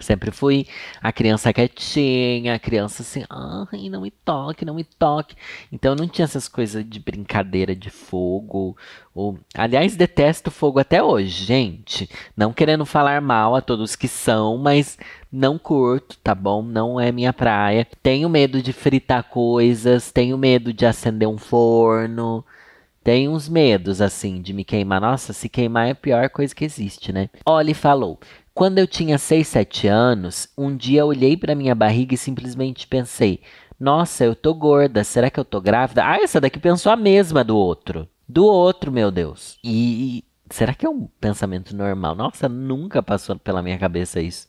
Sempre 0.00 0.30
fui 0.30 0.66
a 1.00 1.12
criança 1.12 1.52
quietinha, 1.52 2.54
a 2.54 2.58
criança 2.58 3.02
assim, 3.02 3.24
ai, 3.28 3.88
não 3.88 4.00
me 4.00 4.10
toque, 4.10 4.64
não 4.64 4.74
me 4.74 4.84
toque. 4.84 5.36
Então 5.70 5.94
não 5.94 6.08
tinha 6.08 6.24
essas 6.24 6.48
coisas 6.48 6.84
de 6.88 6.98
brincadeira 6.98 7.76
de 7.76 7.90
fogo. 7.90 8.76
Ou... 9.14 9.38
Aliás, 9.54 9.94
detesto 9.94 10.50
fogo 10.50 10.78
até 10.78 11.02
hoje, 11.02 11.44
gente. 11.44 12.08
Não 12.36 12.52
querendo 12.52 12.86
falar 12.86 13.20
mal 13.20 13.54
a 13.54 13.60
todos 13.60 13.94
que 13.94 14.08
são, 14.08 14.58
mas 14.58 14.98
não 15.30 15.58
curto, 15.58 16.18
tá 16.22 16.34
bom? 16.34 16.62
Não 16.62 16.98
é 16.98 17.12
minha 17.12 17.32
praia. 17.32 17.86
Tenho 18.02 18.28
medo 18.28 18.62
de 18.62 18.72
fritar 18.72 19.24
coisas, 19.24 20.10
tenho 20.10 20.38
medo 20.38 20.72
de 20.72 20.86
acender 20.86 21.28
um 21.28 21.38
forno. 21.38 22.44
Tenho 23.04 23.32
uns 23.32 23.48
medos, 23.48 24.00
assim, 24.00 24.40
de 24.40 24.52
me 24.52 24.64
queimar. 24.64 25.00
Nossa, 25.00 25.32
se 25.32 25.48
queimar 25.48 25.88
é 25.88 25.90
a 25.90 25.94
pior 25.94 26.30
coisa 26.30 26.54
que 26.54 26.64
existe, 26.64 27.12
né? 27.12 27.28
Olhe 27.44 27.74
falou. 27.74 28.20
Quando 28.54 28.78
eu 28.78 28.86
tinha 28.86 29.18
6, 29.18 29.48
7 29.48 29.88
anos, 29.88 30.48
um 30.56 30.76
dia 30.76 31.06
olhei 31.06 31.36
para 31.36 31.54
minha 31.54 31.74
barriga 31.74 32.14
e 32.14 32.18
simplesmente 32.18 32.86
pensei: 32.86 33.40
Nossa, 33.80 34.24
eu 34.24 34.34
tô 34.34 34.54
gorda, 34.54 35.02
será 35.04 35.30
que 35.30 35.40
eu 35.40 35.44
tô 35.44 35.60
grávida? 35.60 36.04
Ah, 36.04 36.18
essa 36.18 36.40
daqui 36.40 36.58
pensou 36.58 36.92
a 36.92 36.96
mesma 36.96 37.42
do 37.42 37.56
outro. 37.56 38.08
Do 38.28 38.44
outro, 38.44 38.92
meu 38.92 39.10
Deus. 39.10 39.58
E 39.64 40.24
será 40.50 40.74
que 40.74 40.86
é 40.86 40.88
um 40.88 41.06
pensamento 41.20 41.74
normal? 41.74 42.14
Nossa, 42.14 42.48
nunca 42.48 43.02
passou 43.02 43.38
pela 43.38 43.62
minha 43.62 43.78
cabeça 43.78 44.20
isso 44.20 44.48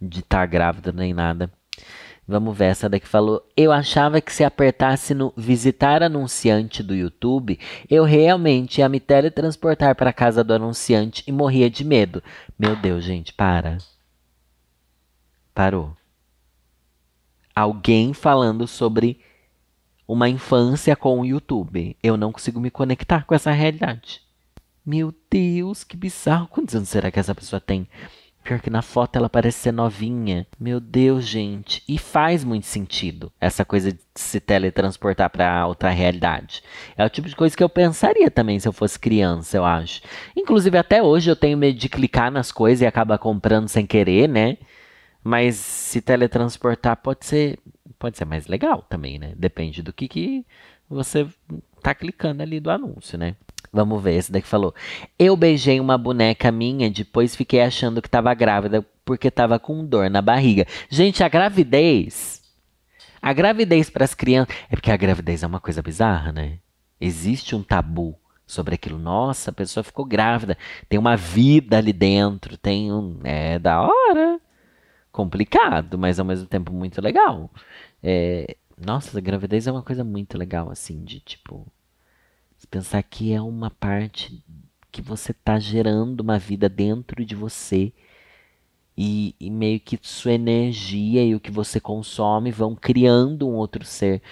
de 0.00 0.20
estar 0.20 0.40
tá 0.40 0.46
grávida 0.46 0.92
nem 0.92 1.14
nada. 1.14 1.50
Vamos 2.26 2.56
ver, 2.56 2.66
essa 2.66 2.88
daqui 2.88 3.06
falou. 3.06 3.46
Eu 3.54 3.70
achava 3.70 4.20
que 4.20 4.32
se 4.32 4.42
apertasse 4.42 5.12
no 5.14 5.32
visitar 5.36 6.02
anunciante 6.02 6.82
do 6.82 6.94
YouTube, 6.94 7.58
eu 7.88 8.04
realmente 8.04 8.78
ia 8.78 8.88
me 8.88 8.98
teletransportar 8.98 9.94
para 9.94 10.12
casa 10.12 10.42
do 10.42 10.54
anunciante 10.54 11.22
e 11.26 11.32
morria 11.32 11.68
de 11.68 11.84
medo. 11.84 12.22
Meu 12.58 12.74
Deus, 12.76 13.04
gente, 13.04 13.32
para. 13.32 13.76
Parou. 15.54 15.94
Alguém 17.54 18.14
falando 18.14 18.66
sobre 18.66 19.20
uma 20.08 20.28
infância 20.28 20.96
com 20.96 21.20
o 21.20 21.26
YouTube. 21.26 21.96
Eu 22.02 22.16
não 22.16 22.32
consigo 22.32 22.58
me 22.58 22.70
conectar 22.70 23.24
com 23.24 23.34
essa 23.34 23.50
realidade. 23.50 24.22
Meu 24.84 25.14
Deus, 25.30 25.84
que 25.84 25.96
bizarro. 25.96 26.48
Quantos 26.48 26.74
anos 26.74 26.88
será 26.88 27.10
que 27.10 27.20
essa 27.20 27.34
pessoa 27.34 27.60
tem? 27.60 27.88
Pior 28.44 28.60
que 28.60 28.68
na 28.68 28.82
foto 28.82 29.16
ela 29.16 29.30
parece 29.30 29.58
ser 29.58 29.72
novinha. 29.72 30.46
Meu 30.60 30.78
Deus, 30.78 31.26
gente. 31.26 31.82
E 31.88 31.96
faz 31.96 32.44
muito 32.44 32.66
sentido 32.66 33.32
essa 33.40 33.64
coisa 33.64 33.90
de 33.90 33.98
se 34.14 34.38
teletransportar 34.38 35.30
para 35.30 35.66
outra 35.66 35.88
realidade. 35.88 36.62
É 36.94 37.02
o 37.06 37.08
tipo 37.08 37.26
de 37.26 37.34
coisa 37.34 37.56
que 37.56 37.64
eu 37.64 37.70
pensaria 37.70 38.30
também 38.30 38.60
se 38.60 38.68
eu 38.68 38.72
fosse 38.72 38.98
criança, 38.98 39.56
eu 39.56 39.64
acho. 39.64 40.02
Inclusive, 40.36 40.76
até 40.76 41.02
hoje 41.02 41.30
eu 41.30 41.34
tenho 41.34 41.56
medo 41.56 41.78
de 41.78 41.88
clicar 41.88 42.30
nas 42.30 42.52
coisas 42.52 42.82
e 42.82 42.86
acaba 42.86 43.16
comprando 43.16 43.66
sem 43.66 43.86
querer, 43.86 44.28
né? 44.28 44.58
Mas 45.22 45.56
se 45.56 46.02
teletransportar 46.02 46.98
pode 46.98 47.24
ser, 47.24 47.58
pode 47.98 48.18
ser 48.18 48.26
mais 48.26 48.46
legal 48.46 48.82
também, 48.82 49.18
né? 49.18 49.32
Depende 49.38 49.80
do 49.82 49.90
que, 49.90 50.06
que 50.06 50.46
você 50.86 51.26
tá 51.82 51.94
clicando 51.94 52.42
ali 52.42 52.60
do 52.60 52.70
anúncio, 52.70 53.16
né? 53.16 53.36
Vamos 53.74 54.00
ver, 54.00 54.14
esse 54.14 54.30
daqui 54.30 54.46
falou. 54.46 54.72
Eu 55.18 55.36
beijei 55.36 55.80
uma 55.80 55.98
boneca 55.98 56.52
minha, 56.52 56.88
depois 56.88 57.34
fiquei 57.34 57.60
achando 57.60 58.00
que 58.00 58.06
estava 58.06 58.32
grávida 58.32 58.86
porque 59.04 59.26
estava 59.26 59.58
com 59.58 59.84
dor 59.84 60.08
na 60.08 60.22
barriga. 60.22 60.64
Gente, 60.88 61.24
a 61.24 61.28
gravidez. 61.28 62.40
A 63.20 63.32
gravidez 63.32 63.90
para 63.90 64.04
as 64.04 64.14
crianças. 64.14 64.54
É 64.70 64.76
porque 64.76 64.92
a 64.92 64.96
gravidez 64.96 65.42
é 65.42 65.46
uma 65.48 65.58
coisa 65.58 65.82
bizarra, 65.82 66.30
né? 66.30 66.60
Existe 67.00 67.56
um 67.56 67.64
tabu 67.64 68.16
sobre 68.46 68.76
aquilo. 68.76 68.96
Nossa, 68.96 69.50
a 69.50 69.52
pessoa 69.52 69.82
ficou 69.82 70.04
grávida. 70.04 70.56
Tem 70.88 70.96
uma 70.96 71.16
vida 71.16 71.78
ali 71.78 71.92
dentro. 71.92 72.56
Tem 72.56 72.92
um. 72.92 73.18
É 73.24 73.58
da 73.58 73.82
hora. 73.82 74.40
Complicado, 75.10 75.98
mas 75.98 76.20
ao 76.20 76.24
mesmo 76.24 76.46
tempo 76.46 76.72
muito 76.72 77.02
legal. 77.02 77.50
É, 78.00 78.56
nossa, 78.86 79.18
a 79.18 79.20
gravidez 79.20 79.66
é 79.66 79.72
uma 79.72 79.82
coisa 79.82 80.04
muito 80.04 80.38
legal, 80.38 80.70
assim, 80.70 81.02
de 81.04 81.18
tipo 81.18 81.66
Pensar 82.66 83.02
que 83.02 83.32
é 83.32 83.40
uma 83.40 83.70
parte 83.70 84.42
que 84.90 85.02
você 85.02 85.32
está 85.32 85.58
gerando 85.58 86.20
uma 86.20 86.38
vida 86.38 86.68
dentro 86.68 87.24
de 87.24 87.34
você 87.34 87.92
e, 88.96 89.34
e, 89.40 89.50
meio 89.50 89.80
que 89.80 89.98
sua 90.00 90.32
energia 90.32 91.24
e 91.24 91.34
o 91.34 91.40
que 91.40 91.50
você 91.50 91.80
consome 91.80 92.52
vão 92.52 92.76
criando 92.76 93.48
um 93.48 93.54
outro 93.54 93.84
ser. 93.84 94.22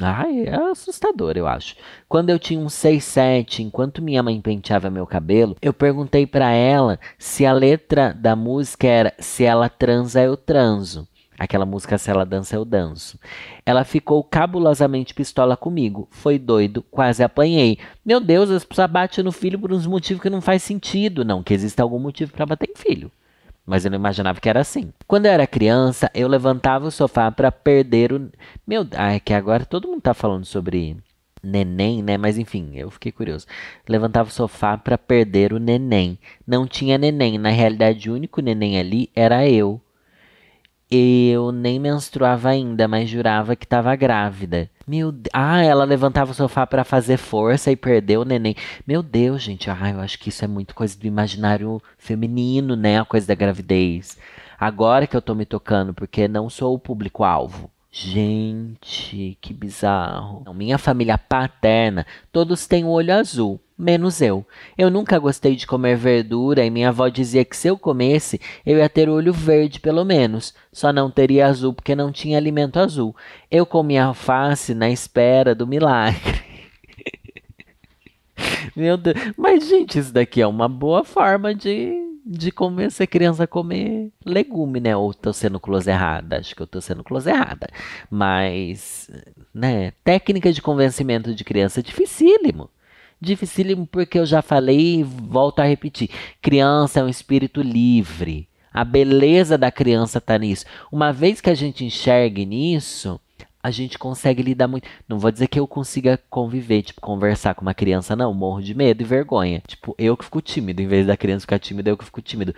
Ai, 0.00 0.44
é 0.46 0.54
assustador, 0.54 1.36
eu 1.36 1.46
acho. 1.46 1.76
Quando 2.08 2.30
eu 2.30 2.38
tinha 2.38 2.58
uns 2.58 2.72
6, 2.74 3.04
7, 3.04 3.62
enquanto 3.62 4.00
minha 4.00 4.22
mãe 4.22 4.40
penteava 4.40 4.90
meu 4.90 5.06
cabelo, 5.06 5.56
eu 5.60 5.72
perguntei 5.72 6.26
para 6.26 6.50
ela 6.50 6.98
se 7.18 7.44
a 7.44 7.52
letra 7.52 8.12
da 8.12 8.34
música 8.34 8.86
era 8.86 9.14
Se 9.18 9.44
ela 9.44 9.68
transa, 9.68 10.22
eu 10.22 10.36
transo. 10.36 11.06
Aquela 11.42 11.66
música 11.66 11.98
Se 11.98 12.08
Ela 12.08 12.24
Dança 12.24 12.54
Eu 12.54 12.64
Danço. 12.64 13.18
Ela 13.66 13.82
ficou 13.82 14.22
cabulosamente 14.22 15.12
pistola 15.12 15.56
comigo. 15.56 16.06
Foi 16.08 16.38
doido, 16.38 16.84
quase 16.88 17.20
apanhei. 17.24 17.80
Meu 18.04 18.20
Deus, 18.20 18.48
as 18.48 18.64
pessoas 18.64 18.88
batem 18.88 19.24
no 19.24 19.32
filho 19.32 19.58
por 19.58 19.72
uns 19.72 19.84
motivos 19.84 20.22
que 20.22 20.30
não 20.30 20.40
faz 20.40 20.62
sentido. 20.62 21.24
Não 21.24 21.42
que 21.42 21.52
exista 21.52 21.82
algum 21.82 21.98
motivo 21.98 22.32
para 22.32 22.46
bater 22.46 22.70
em 22.70 22.76
filho. 22.76 23.10
Mas 23.66 23.84
eu 23.84 23.90
não 23.90 23.98
imaginava 23.98 24.40
que 24.40 24.48
era 24.48 24.60
assim. 24.60 24.92
Quando 25.04 25.26
eu 25.26 25.32
era 25.32 25.44
criança, 25.44 26.08
eu 26.14 26.28
levantava 26.28 26.86
o 26.86 26.92
sofá 26.92 27.28
para 27.32 27.50
perder 27.50 28.12
o. 28.12 28.30
Meu. 28.64 28.86
Ah, 28.96 29.14
é 29.14 29.18
que 29.18 29.34
agora 29.34 29.66
todo 29.66 29.88
mundo 29.88 30.00
tá 30.00 30.14
falando 30.14 30.44
sobre 30.44 30.96
neném, 31.42 32.04
né? 32.04 32.16
Mas 32.16 32.38
enfim, 32.38 32.70
eu 32.74 32.88
fiquei 32.88 33.10
curioso. 33.10 33.48
Levantava 33.88 34.28
o 34.28 34.32
sofá 34.32 34.78
para 34.78 34.96
perder 34.96 35.52
o 35.52 35.58
neném. 35.58 36.16
Não 36.46 36.68
tinha 36.68 36.96
neném. 36.96 37.36
Na 37.36 37.50
realidade, 37.50 38.08
o 38.08 38.14
único 38.14 38.40
neném 38.40 38.78
ali 38.78 39.10
era 39.12 39.48
eu. 39.48 39.80
Eu 40.94 41.52
nem 41.52 41.78
menstruava 41.78 42.50
ainda, 42.50 42.86
mas 42.86 43.08
jurava 43.08 43.56
que 43.56 43.64
estava 43.64 43.96
grávida. 43.96 44.68
Meu, 44.86 45.10
ah, 45.32 45.62
ela 45.62 45.84
levantava 45.84 46.32
o 46.32 46.34
sofá 46.34 46.66
para 46.66 46.84
fazer 46.84 47.16
força 47.16 47.70
e 47.70 47.76
perdeu 47.76 48.20
o 48.20 48.24
neném. 48.26 48.54
Meu 48.86 49.02
Deus, 49.02 49.40
gente, 49.40 49.70
ah, 49.70 49.90
eu 49.90 50.00
acho 50.00 50.18
que 50.18 50.28
isso 50.28 50.44
é 50.44 50.48
muito 50.48 50.74
coisa 50.74 50.98
do 50.98 51.06
imaginário 51.06 51.80
feminino, 51.96 52.76
né? 52.76 53.00
A 53.00 53.06
coisa 53.06 53.26
da 53.26 53.34
gravidez. 53.34 54.18
Agora 54.60 55.06
que 55.06 55.16
eu 55.16 55.22
tô 55.22 55.34
me 55.34 55.46
tocando, 55.46 55.94
porque 55.94 56.28
não 56.28 56.50
sou 56.50 56.74
o 56.74 56.78
público-alvo. 56.78 57.70
Gente, 57.90 59.38
que 59.40 59.54
bizarro. 59.54 60.44
Minha 60.52 60.76
família 60.76 61.16
paterna, 61.16 62.06
todos 62.30 62.66
têm 62.66 62.84
o 62.84 62.90
olho 62.90 63.14
azul 63.14 63.58
menos 63.76 64.20
eu. 64.20 64.46
Eu 64.76 64.90
nunca 64.90 65.18
gostei 65.18 65.56
de 65.56 65.66
comer 65.66 65.96
verdura 65.96 66.64
e 66.64 66.70
minha 66.70 66.88
avó 66.88 67.08
dizia 67.08 67.44
que 67.44 67.56
se 67.56 67.68
eu 67.68 67.78
comesse, 67.78 68.40
eu 68.64 68.78
ia 68.78 68.88
ter 68.88 69.08
olho 69.08 69.32
verde 69.32 69.80
pelo 69.80 70.04
menos. 70.04 70.54
Só 70.72 70.92
não 70.92 71.10
teria 71.10 71.46
azul 71.46 71.72
porque 71.72 71.94
não 71.94 72.12
tinha 72.12 72.38
alimento 72.38 72.78
azul. 72.78 73.14
Eu 73.50 73.66
comia 73.66 74.04
alface 74.04 74.74
na 74.74 74.90
espera 74.90 75.54
do 75.54 75.66
milagre. 75.66 76.42
Meu 78.76 78.96
Deus. 78.96 79.16
Mas, 79.36 79.68
gente, 79.68 79.98
isso 79.98 80.12
daqui 80.12 80.40
é 80.40 80.46
uma 80.46 80.68
boa 80.68 81.04
forma 81.04 81.54
de, 81.54 81.94
de 82.24 82.50
convencer 82.50 83.06
criança 83.06 83.44
a 83.44 83.46
comer 83.46 84.10
legume, 84.24 84.80
né? 84.80 84.96
Ou 84.96 85.12
tô 85.12 85.32
sendo 85.32 85.60
close 85.60 85.90
errada? 85.90 86.38
Acho 86.38 86.54
que 86.54 86.62
eu 86.62 86.66
tô 86.66 86.80
sendo 86.80 87.04
close 87.04 87.28
errada. 87.28 87.68
Mas, 88.10 89.10
né? 89.52 89.92
Técnica 90.04 90.52
de 90.52 90.62
convencimento 90.62 91.34
de 91.34 91.44
criança 91.44 91.80
é 91.80 91.82
dificílimo. 91.82 92.70
Dificílimo 93.22 93.86
porque 93.86 94.18
eu 94.18 94.26
já 94.26 94.42
falei 94.42 94.96
e 94.96 95.02
volto 95.04 95.60
a 95.60 95.64
repetir. 95.64 96.10
Criança 96.40 96.98
é 96.98 97.04
um 97.04 97.08
espírito 97.08 97.62
livre. 97.62 98.48
A 98.74 98.84
beleza 98.84 99.56
da 99.56 99.70
criança 99.70 100.20
tá 100.20 100.36
nisso. 100.36 100.64
Uma 100.90 101.12
vez 101.12 101.40
que 101.40 101.48
a 101.48 101.54
gente 101.54 101.84
enxergue 101.84 102.44
nisso, 102.44 103.20
a 103.62 103.70
gente 103.70 103.98
consegue 103.98 104.42
lidar 104.42 104.66
muito. 104.66 104.88
Não 105.08 105.18
vou 105.18 105.30
dizer 105.30 105.46
que 105.46 105.58
eu 105.60 105.66
consiga 105.68 106.18
conviver, 106.28 106.82
tipo, 106.82 107.00
conversar 107.00 107.54
com 107.54 107.62
uma 107.62 107.74
criança, 107.74 108.16
não. 108.16 108.34
Morro 108.34 108.60
de 108.60 108.74
medo 108.74 109.02
e 109.02 109.04
vergonha. 109.04 109.62
Tipo, 109.66 109.94
eu 109.96 110.16
que 110.16 110.24
fico 110.24 110.40
tímido, 110.40 110.82
em 110.82 110.88
vez 110.88 111.06
da 111.06 111.16
criança 111.16 111.42
ficar 111.42 111.58
tímida, 111.58 111.90
eu 111.90 111.96
que 111.96 112.04
fico 112.04 112.20
tímido. 112.20 112.54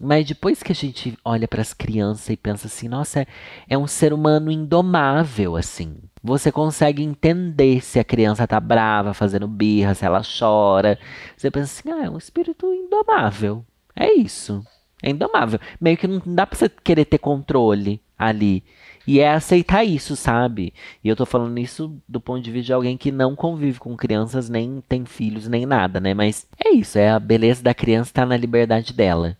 Mas 0.00 0.26
depois 0.26 0.62
que 0.62 0.72
a 0.72 0.74
gente 0.74 1.16
olha 1.24 1.46
para 1.46 1.62
as 1.62 1.72
crianças 1.72 2.28
e 2.30 2.36
pensa 2.36 2.66
assim, 2.66 2.88
nossa, 2.88 3.20
é, 3.20 3.26
é 3.68 3.78
um 3.78 3.86
ser 3.86 4.12
humano 4.12 4.50
indomável, 4.50 5.56
assim. 5.56 5.96
Você 6.22 6.50
consegue 6.50 7.02
entender 7.02 7.80
se 7.80 8.00
a 8.00 8.04
criança 8.04 8.46
tá 8.46 8.58
brava, 8.58 9.14
fazendo 9.14 9.46
birra, 9.46 9.94
se 9.94 10.04
ela 10.04 10.22
chora. 10.22 10.98
Você 11.36 11.50
pensa 11.50 11.80
assim, 11.80 11.90
ah, 11.90 12.06
é 12.06 12.10
um 12.10 12.18
espírito 12.18 12.66
indomável. 12.74 13.64
É 13.94 14.12
isso. 14.12 14.64
É 15.02 15.10
indomável. 15.10 15.60
Meio 15.80 15.96
que 15.96 16.08
não 16.08 16.20
dá 16.26 16.44
pra 16.44 16.58
você 16.58 16.68
querer 16.68 17.04
ter 17.04 17.18
controle 17.18 18.02
ali. 18.18 18.64
E 19.08 19.20
é 19.20 19.32
aceitar 19.32 19.84
isso, 19.84 20.14
sabe? 20.14 20.74
E 21.02 21.08
eu 21.08 21.16
tô 21.16 21.24
falando 21.24 21.56
isso 21.58 21.98
do 22.06 22.20
ponto 22.20 22.42
de 22.42 22.50
vista 22.50 22.66
de 22.66 22.72
alguém 22.74 22.94
que 22.94 23.10
não 23.10 23.34
convive 23.34 23.78
com 23.80 23.96
crianças, 23.96 24.50
nem 24.50 24.82
tem 24.86 25.06
filhos, 25.06 25.48
nem 25.48 25.64
nada, 25.64 25.98
né? 25.98 26.12
Mas 26.12 26.46
é 26.62 26.74
isso, 26.74 26.98
é 26.98 27.08
a 27.08 27.18
beleza 27.18 27.62
da 27.62 27.72
criança 27.72 28.12
tá 28.12 28.26
na 28.26 28.36
liberdade 28.36 28.92
dela. 28.92 29.34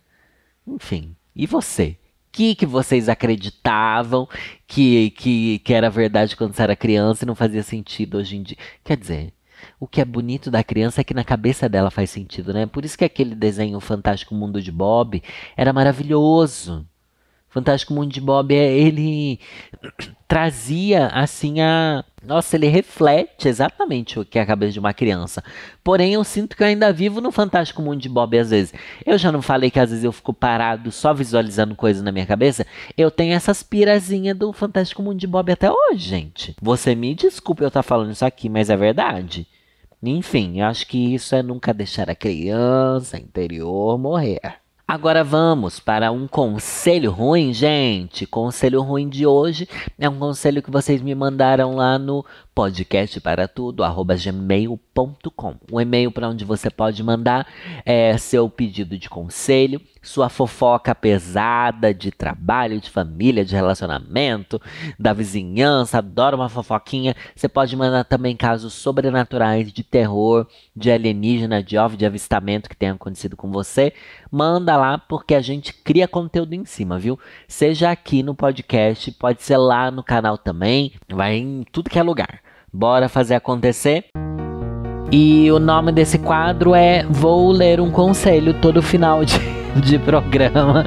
Enfim. 0.65 1.15
E 1.35 1.45
você? 1.45 1.89
O 2.29 2.31
que, 2.31 2.55
que 2.55 2.65
vocês 2.65 3.07
acreditavam 3.07 4.27
que, 4.65 5.11
que, 5.11 5.59
que 5.59 5.73
era 5.75 5.87
verdade 5.87 6.35
quando 6.35 6.55
você 6.55 6.63
era 6.63 6.75
criança 6.75 7.23
e 7.23 7.27
não 7.27 7.35
fazia 7.35 7.61
sentido 7.61 8.17
hoje 8.17 8.37
em 8.37 8.41
dia? 8.41 8.57
Quer 8.83 8.97
dizer, 8.97 9.33
o 9.79 9.87
que 9.87 10.01
é 10.01 10.05
bonito 10.05 10.49
da 10.49 10.63
criança 10.63 11.01
é 11.01 11.03
que 11.03 11.13
na 11.13 11.23
cabeça 11.23 11.69
dela 11.69 11.91
faz 11.91 12.09
sentido, 12.09 12.51
né? 12.55 12.65
Por 12.65 12.83
isso 12.83 12.97
que 12.97 13.05
aquele 13.05 13.35
desenho 13.35 13.79
Fantástico 13.79 14.33
Mundo 14.33 14.63
de 14.63 14.71
Bob 14.71 15.21
era 15.55 15.71
maravilhoso. 15.71 16.87
Fantástico 17.49 17.93
Mundo 17.93 18.11
de 18.11 18.21
Bob, 18.21 18.53
é, 18.53 18.77
ele 18.77 19.39
trazia 20.27 21.07
assim 21.07 21.61
a. 21.61 22.03
Nossa, 22.23 22.55
ele 22.55 22.67
reflete 22.67 23.47
exatamente 23.47 24.19
o 24.19 24.25
que 24.25 24.37
é 24.37 24.41
a 24.41 24.45
cabeça 24.45 24.73
de 24.73 24.79
uma 24.79 24.93
criança. 24.93 25.43
Porém, 25.83 26.13
eu 26.13 26.23
sinto 26.23 26.55
que 26.55 26.61
eu 26.61 26.67
ainda 26.67 26.91
vivo 26.93 27.21
no 27.21 27.31
Fantástico 27.31 27.81
Mundo 27.81 28.01
de 28.01 28.09
Bob 28.09 28.37
às 28.37 28.51
vezes. 28.51 28.73
Eu 29.05 29.17
já 29.17 29.31
não 29.31 29.41
falei 29.41 29.71
que 29.71 29.79
às 29.79 29.89
vezes 29.89 30.03
eu 30.03 30.11
fico 30.11 30.33
parado 30.33 30.91
só 30.91 31.13
visualizando 31.13 31.75
coisas 31.75 32.03
na 32.03 32.11
minha 32.11 32.25
cabeça. 32.25 32.67
Eu 32.97 33.09
tenho 33.09 33.33
essas 33.33 33.63
pirazinhas 33.63 34.37
do 34.37 34.53
Fantástico 34.53 35.01
Mundo 35.01 35.17
de 35.17 35.27
Bob 35.27 35.51
até 35.51 35.71
hoje, 35.71 36.09
gente. 36.09 36.55
Você 36.61 36.93
me 36.93 37.15
desculpe 37.15 37.63
eu 37.63 37.69
estar 37.69 37.83
falando 37.83 38.11
isso 38.11 38.25
aqui, 38.25 38.49
mas 38.49 38.69
é 38.69 38.77
verdade. 38.77 39.47
Enfim, 40.03 40.59
eu 40.61 40.67
acho 40.67 40.87
que 40.87 41.13
isso 41.15 41.35
é 41.35 41.43
nunca 41.43 41.73
deixar 41.73 42.09
a 42.09 42.15
criança 42.15 43.17
interior 43.17 43.97
morrer. 43.97 44.58
Agora 44.89 45.23
vamos 45.23 45.79
para 45.79 46.11
um 46.11 46.27
conselho 46.27 47.11
ruim, 47.11 47.53
gente. 47.53 48.25
Conselho 48.25 48.81
ruim 48.81 49.07
de 49.07 49.23
hoje 49.23 49.69
é 49.99 50.09
um 50.09 50.17
conselho 50.17 50.63
que 50.63 50.71
vocês 50.71 50.99
me 50.99 51.13
mandaram 51.13 51.75
lá 51.75 51.99
no 51.99 52.25
podcastparatudo@gmail.com. 52.55 55.55
Um 55.71 55.79
e-mail 55.79 56.11
para 56.11 56.27
onde 56.27 56.43
você 56.43 56.69
pode 56.69 57.01
mandar 57.01 57.47
é, 57.85 58.17
seu 58.17 58.49
pedido 58.49 58.97
de 58.97 59.09
conselho, 59.09 59.79
sua 60.01 60.27
fofoca 60.29 60.95
pesada 60.95 61.93
de 61.93 62.11
trabalho, 62.11 62.81
de 62.81 62.89
família, 62.89 63.45
de 63.45 63.55
relacionamento, 63.55 64.59
da 64.97 65.13
vizinhança, 65.13 65.99
adoro 65.99 66.37
uma 66.37 66.49
fofoquinha. 66.49 67.15
Você 67.35 67.47
pode 67.47 67.75
mandar 67.75 68.03
também 68.03 68.35
casos 68.35 68.73
sobrenaturais 68.73 69.71
de 69.71 69.83
terror, 69.83 70.47
de 70.75 70.91
alienígena, 70.91 71.61
de 71.63 71.77
OVNI, 71.77 71.97
de 71.97 72.05
avistamento 72.05 72.69
que 72.69 72.75
tenha 72.75 72.93
acontecido 72.93 73.37
com 73.37 73.51
você. 73.51 73.93
Manda 74.31 74.77
lá 74.77 74.97
porque 74.97 75.35
a 75.35 75.41
gente 75.41 75.73
cria 75.73 76.07
conteúdo 76.07 76.53
em 76.53 76.65
cima, 76.65 76.99
viu? 76.99 77.19
Seja 77.47 77.91
aqui 77.91 78.23
no 78.23 78.35
podcast, 78.35 79.11
pode 79.13 79.43
ser 79.43 79.57
lá 79.57 79.91
no 79.91 80.03
canal 80.03 80.37
também, 80.37 80.93
vai 81.09 81.35
em 81.35 81.63
tudo 81.71 81.89
que 81.89 81.99
é 81.99 82.03
lugar. 82.03 82.41
Bora 82.71 83.09
fazer 83.09 83.35
acontecer? 83.35 84.05
E 85.11 85.51
o 85.51 85.57
nome 85.57 85.91
desse 85.91 86.19
quadro 86.19 86.75
é 86.75 87.03
Vou 87.03 87.51
Ler 87.51 87.81
um 87.81 87.89
Conselho 87.89 88.61
todo 88.61 88.81
final 88.81 89.25
de, 89.25 89.39
de 89.81 89.97
programa. 89.97 90.85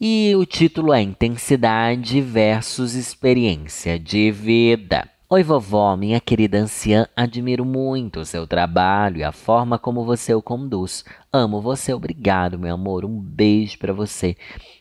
E 0.00 0.34
o 0.36 0.46
título 0.46 0.94
é 0.94 1.02
Intensidade 1.02 2.20
versus 2.22 2.94
Experiência 2.94 3.98
de 3.98 4.30
Vida. 4.30 5.06
Oi, 5.28 5.42
vovó, 5.42 5.96
minha 5.96 6.20
querida 6.20 6.56
anciã, 6.58 7.06
admiro 7.16 7.64
muito 7.64 8.20
o 8.20 8.24
seu 8.24 8.46
trabalho 8.46 9.18
e 9.18 9.24
a 9.24 9.32
forma 9.32 9.78
como 9.78 10.04
você 10.04 10.32
o 10.32 10.40
conduz. 10.40 11.04
Amo 11.32 11.60
você, 11.60 11.92
obrigado, 11.92 12.58
meu 12.58 12.72
amor. 12.72 13.04
Um 13.04 13.20
beijo 13.20 13.76
para 13.78 13.92
você. 13.92 14.36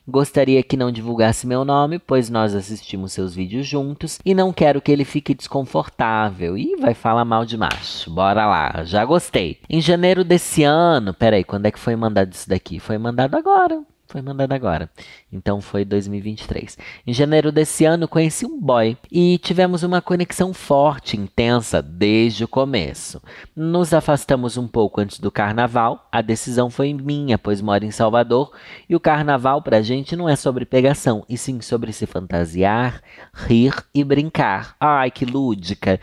Gostaria 0.07 0.61
que 0.61 0.77
não 0.77 0.91
divulgasse 0.91 1.47
meu 1.47 1.65
nome, 1.65 1.97
pois 1.97 2.29
nós 2.29 2.53
assistimos 2.53 3.11
seus 3.11 3.33
vídeos 3.33 3.65
juntos 3.65 4.19
e 4.23 4.35
não 4.35 4.53
quero 4.53 4.79
que 4.79 4.91
ele 4.91 5.03
fique 5.03 5.33
desconfortável 5.33 6.55
e 6.55 6.75
vai 6.75 6.93
falar 6.93 7.25
mal 7.25 7.43
de 7.43 7.57
macho. 7.57 8.11
Bora 8.11 8.45
lá, 8.45 8.83
já 8.83 9.03
gostei. 9.03 9.57
Em 9.67 9.81
janeiro 9.81 10.23
desse 10.23 10.63
ano, 10.63 11.13
peraí, 11.13 11.43
quando 11.43 11.65
é 11.65 11.71
que 11.71 11.79
foi 11.79 11.95
mandado 11.95 12.31
isso 12.33 12.47
daqui? 12.47 12.79
Foi 12.79 12.97
mandado 12.99 13.35
agora. 13.35 13.81
Foi 14.07 14.21
mandado 14.21 14.51
agora. 14.51 14.89
Então 15.31 15.59
foi 15.59 15.83
2023. 15.83 16.77
Em 17.07 17.13
janeiro 17.13 17.51
desse 17.51 17.85
ano 17.85 18.07
conheci 18.07 18.45
um 18.45 18.59
boy 18.59 18.95
e 19.11 19.37
tivemos 19.39 19.83
uma 19.83 20.01
conexão 20.01 20.53
forte, 20.53 21.17
intensa 21.17 21.81
desde 21.81 22.43
o 22.43 22.47
começo. 22.47 23.21
Nos 23.55 23.93
afastamos 23.93 24.57
um 24.57 24.67
pouco 24.67 25.01
antes 25.01 25.19
do 25.19 25.31
carnaval. 25.31 26.07
A 26.11 26.21
decisão 26.21 26.69
foi 26.69 26.93
minha, 26.93 27.37
pois 27.37 27.61
moro 27.61 27.83
em 27.83 27.91
Salvador 27.91 28.51
e 28.87 28.95
o 28.95 28.99
carnaval 28.99 29.61
pra 29.61 29.81
gente 29.81 30.15
não 30.15 30.29
é 30.29 30.35
sobre 30.35 30.65
pegação, 30.65 31.25
e 31.27 31.37
sim 31.37 31.59
sobre 31.59 31.91
se 31.91 32.05
fantasiar, 32.05 33.01
rir 33.33 33.73
e 33.93 34.03
brincar. 34.03 34.75
Ai, 34.79 35.09
que 35.09 35.25
lúdica! 35.25 35.99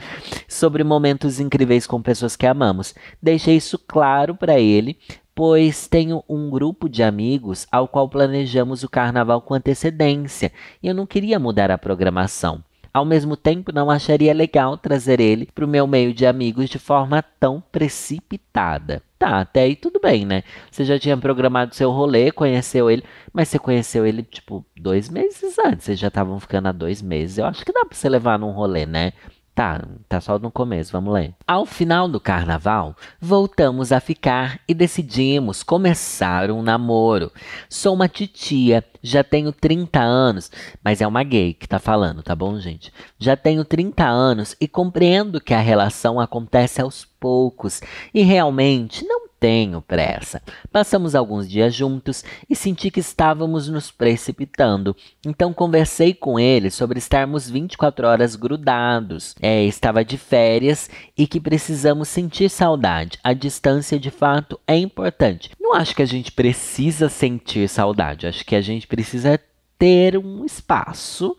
Sobre 0.48 0.82
momentos 0.82 1.38
incríveis 1.38 1.86
com 1.86 2.02
pessoas 2.02 2.36
que 2.36 2.46
amamos. 2.46 2.94
Deixei 3.22 3.56
isso 3.56 3.78
claro 3.78 4.34
para 4.34 4.58
ele, 4.58 4.98
pois 5.34 5.88
tenho 5.88 6.22
um 6.28 6.50
grupo 6.50 6.88
de 6.88 7.02
amigos 7.02 7.66
ao 7.70 7.88
qual 7.88 8.08
planejamos 8.08 8.82
o 8.82 8.88
carnaval 8.88 9.40
com 9.40 9.54
antecedência 9.54 10.52
e 10.82 10.88
eu 10.88 10.94
não 10.94 11.06
queria 11.06 11.38
mudar 11.38 11.70
a 11.70 11.78
programação. 11.78 12.62
Ao 12.94 13.06
mesmo 13.06 13.38
tempo, 13.38 13.72
não 13.72 13.90
acharia 13.90 14.34
legal 14.34 14.76
trazer 14.76 15.18
ele 15.18 15.48
para 15.54 15.64
o 15.64 15.68
meu 15.68 15.86
meio 15.86 16.12
de 16.12 16.26
amigos 16.26 16.68
de 16.68 16.78
forma 16.78 17.22
tão 17.40 17.58
precipitada. 17.72 19.02
Tá, 19.18 19.40
até 19.40 19.62
aí 19.62 19.74
tudo 19.74 19.98
bem, 19.98 20.26
né? 20.26 20.42
Você 20.70 20.84
já 20.84 20.98
tinha 20.98 21.16
programado 21.16 21.74
seu 21.74 21.90
rolê, 21.90 22.30
conheceu 22.30 22.90
ele, 22.90 23.02
mas 23.32 23.48
você 23.48 23.58
conheceu 23.58 24.04
ele, 24.04 24.22
tipo, 24.22 24.62
dois 24.76 25.08
meses 25.08 25.58
antes. 25.58 25.86
Vocês 25.86 25.98
já 25.98 26.08
estavam 26.08 26.38
ficando 26.38 26.68
há 26.68 26.72
dois 26.72 27.00
meses. 27.00 27.38
Eu 27.38 27.46
acho 27.46 27.64
que 27.64 27.72
dá 27.72 27.82
para 27.86 27.96
você 27.96 28.10
levar 28.10 28.38
num 28.38 28.50
rolê, 28.50 28.84
né? 28.84 29.12
Tá, 29.54 29.84
tá 30.08 30.18
só 30.18 30.38
no 30.38 30.50
começo, 30.50 30.92
vamos 30.92 31.12
ler. 31.12 31.34
Ao 31.46 31.66
final 31.66 32.08
do 32.08 32.18
carnaval, 32.18 32.96
voltamos 33.20 33.92
a 33.92 34.00
ficar 34.00 34.58
e 34.66 34.72
decidimos 34.72 35.62
começar 35.62 36.50
um 36.50 36.62
namoro. 36.62 37.30
Sou 37.68 37.92
uma 37.92 38.08
titia, 38.08 38.82
já 39.02 39.22
tenho 39.22 39.52
30 39.52 40.00
anos, 40.00 40.50
mas 40.82 41.02
é 41.02 41.06
uma 41.06 41.22
gay 41.22 41.52
que 41.52 41.68
tá 41.68 41.78
falando, 41.78 42.22
tá 42.22 42.34
bom, 42.34 42.58
gente? 42.58 42.90
Já 43.18 43.36
tenho 43.36 43.62
30 43.62 44.02
anos 44.06 44.56
e 44.58 44.66
compreendo 44.66 45.38
que 45.38 45.52
a 45.52 45.60
relação 45.60 46.18
acontece 46.18 46.80
aos 46.80 47.04
poucos 47.20 47.82
e 48.14 48.22
realmente 48.22 49.04
não 49.04 49.21
tenho 49.42 49.82
pressa. 49.82 50.40
Passamos 50.70 51.16
alguns 51.16 51.50
dias 51.50 51.74
juntos 51.74 52.24
e 52.48 52.54
senti 52.54 52.92
que 52.92 53.00
estávamos 53.00 53.68
nos 53.68 53.90
precipitando. 53.90 54.94
Então 55.26 55.52
conversei 55.52 56.14
com 56.14 56.38
ele 56.38 56.70
sobre 56.70 57.00
estarmos 57.00 57.50
24 57.50 58.06
horas 58.06 58.36
grudados. 58.36 59.34
É, 59.42 59.64
estava 59.64 60.04
de 60.04 60.16
férias 60.16 60.88
e 61.18 61.26
que 61.26 61.40
precisamos 61.40 62.06
sentir 62.06 62.48
saudade. 62.48 63.18
A 63.24 63.32
distância 63.32 63.98
de 63.98 64.12
fato 64.12 64.60
é 64.64 64.76
importante. 64.76 65.50
Não 65.60 65.74
acho 65.74 65.96
que 65.96 66.02
a 66.02 66.06
gente 66.06 66.30
precisa 66.30 67.08
sentir 67.08 67.68
saudade, 67.68 68.28
acho 68.28 68.46
que 68.46 68.54
a 68.54 68.60
gente 68.60 68.86
precisa 68.86 69.40
ter 69.76 70.16
um 70.16 70.44
espaço 70.44 71.36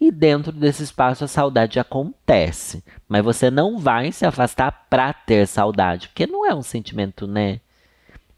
e 0.00 0.10
dentro 0.10 0.52
desse 0.52 0.82
espaço 0.82 1.24
a 1.24 1.28
saudade 1.28 1.78
acontece. 1.78 2.84
Mas 3.08 3.24
você 3.24 3.50
não 3.50 3.78
vai 3.78 4.12
se 4.12 4.26
afastar 4.26 4.86
para 4.90 5.12
ter 5.12 5.46
saudade, 5.46 6.08
porque 6.08 6.26
não 6.26 6.46
é 6.46 6.54
um 6.54 6.62
sentimento, 6.62 7.26
né? 7.26 7.60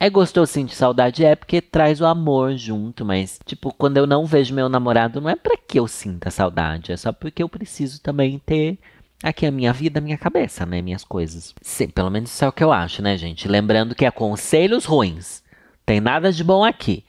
É 0.01 0.09
gostoso 0.09 0.53
sentir 0.53 0.77
saudade, 0.77 1.25
é 1.25 1.35
porque 1.35 1.61
traz 1.61 2.01
o 2.01 2.07
amor 2.07 2.57
junto, 2.57 3.05
mas, 3.05 3.41
tipo, 3.45 3.75
quando 3.75 3.97
eu 3.97 4.07
não 4.07 4.25
vejo 4.25 4.55
meu 4.55 4.69
namorado, 4.69 5.21
não 5.21 5.29
é 5.29 5.35
para 5.35 5.57
que 5.57 5.79
eu 5.79 5.89
sinta 5.89 6.31
saudade, 6.31 6.93
é 6.93 6.97
só 6.97 7.13
porque 7.13 7.43
eu 7.43 7.49
preciso 7.49 8.01
também 8.01 8.39
ter 8.39 8.79
aqui 9.21 9.45
a 9.45 9.51
minha 9.51 9.73
vida, 9.73 9.99
a 9.99 10.03
minha 10.03 10.17
cabeça, 10.17 10.65
né? 10.65 10.81
Minhas 10.81 11.03
coisas. 11.03 11.53
Sim, 11.61 11.89
pelo 11.89 12.11
menos 12.11 12.31
isso 12.31 12.45
é 12.45 12.49
o 12.49 12.53
que 12.53 12.63
eu 12.63 12.73
acho, 12.73 13.03
né, 13.03 13.17
gente? 13.17 13.49
Lembrando 13.49 13.95
que 13.97 14.07
é 14.07 14.11
conselhos 14.13 14.85
ruins. 14.85 15.43
Tem 15.85 16.01
nada 16.01 16.33
de 16.33 16.45
bom 16.45 16.65
aqui. 16.65 17.05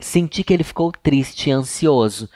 Senti 0.00 0.42
que 0.42 0.52
ele 0.52 0.64
ficou 0.64 0.90
triste 0.90 1.48
e 1.48 1.52
ansioso. 1.52 2.28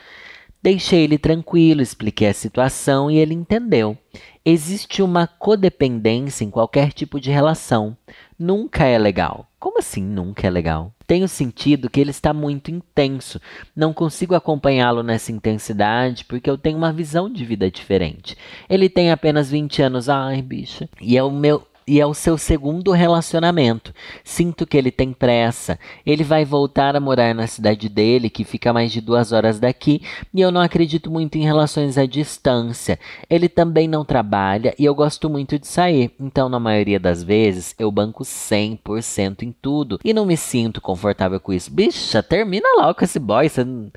Deixei 0.63 1.05
ele 1.05 1.17
tranquilo, 1.17 1.81
expliquei 1.81 2.29
a 2.29 2.35
situação 2.35 3.11
e 3.11 3.17
ele 3.17 3.33
entendeu. 3.33 3.97
Existe 4.45 5.03
uma 5.03 5.27
codependência 5.27 6.45
em 6.45 6.51
qualquer 6.51 6.93
tipo 6.93 7.19
de 7.19 7.31
relação. 7.31 7.97
Nunca 8.39 8.85
é 8.85 8.99
legal. 8.99 9.47
Como 9.59 9.79
assim 9.79 10.03
nunca 10.03 10.47
é 10.47 10.51
legal? 10.51 10.95
Tenho 11.07 11.29
sentido 11.29 11.89
que 11.89 12.01
ele 12.01 12.11
está 12.11 12.33
muito 12.33 12.71
intenso. 12.71 13.41
Não 13.75 13.93
consigo 13.93 14.35
acompanhá-lo 14.35 15.03
nessa 15.03 15.33
intensidade 15.33 16.25
porque 16.25 16.49
eu 16.49 16.59
tenho 16.59 16.77
uma 16.79 16.93
visão 16.93 17.31
de 17.31 17.45
vida 17.45 17.71
diferente. 17.71 18.37
Ele 18.69 18.89
tem 18.89 19.11
apenas 19.11 19.51
20 19.51 19.83
anos. 19.83 20.09
Ai, 20.09 20.43
bicha. 20.43 20.89
E 21.01 21.17
é 21.17 21.23
o 21.23 21.31
meu 21.31 21.67
e 21.87 22.01
é 22.01 22.07
o 22.07 22.15
seu 22.15 22.39
segundo 22.39 22.93
relacionamento. 22.93 23.93
Sinto 24.23 24.67
que 24.67 24.77
ele 24.77 24.91
tem 24.91 25.13
pressa. 25.13 25.79
Ele 26.07 26.23
vai 26.23 26.45
voltar 26.45 26.95
a 26.95 27.01
morar 27.01 27.35
na 27.35 27.47
cidade 27.47 27.89
dele, 27.89 28.31
que 28.31 28.45
fica 28.45 28.73
mais 28.73 28.93
de 28.93 29.01
duas 29.01 29.33
horas 29.33 29.59
daqui, 29.59 30.03
e 30.33 30.41
eu 30.41 30.51
não 30.51 30.61
acredito 30.61 31.11
muito 31.11 31.37
em 31.37 31.43
relações 31.43 31.99
à 31.99 32.07
distância. 32.07 32.99
Ele 33.29 33.49
também 33.49 33.89
não 33.89 34.05
trabalha 34.05 34.75
e 34.79 34.85
eu 34.85 34.95
gosto 34.95 35.29
muito 35.29 35.59
de 35.59 35.67
sair, 35.67 36.13
então 36.21 36.49
na 36.49 36.61
maioria 36.61 37.01
das 37.01 37.23
vezes 37.23 37.75
eu 37.79 37.91
banco 37.91 38.23
100% 38.23 39.43
em 39.43 39.53
tudo 39.53 39.99
e 40.05 40.13
não 40.13 40.27
me 40.27 40.37
sinto 40.37 40.81
confortável 40.81 41.41
com 41.41 41.53
isso. 41.53 41.71
Bicha, 41.73 42.23
termina 42.23 42.69
logo 42.79 42.95
com 42.95 43.05
esse 43.05 43.19
boy, 43.19 43.49
você 43.49 43.65
não, 43.65 43.91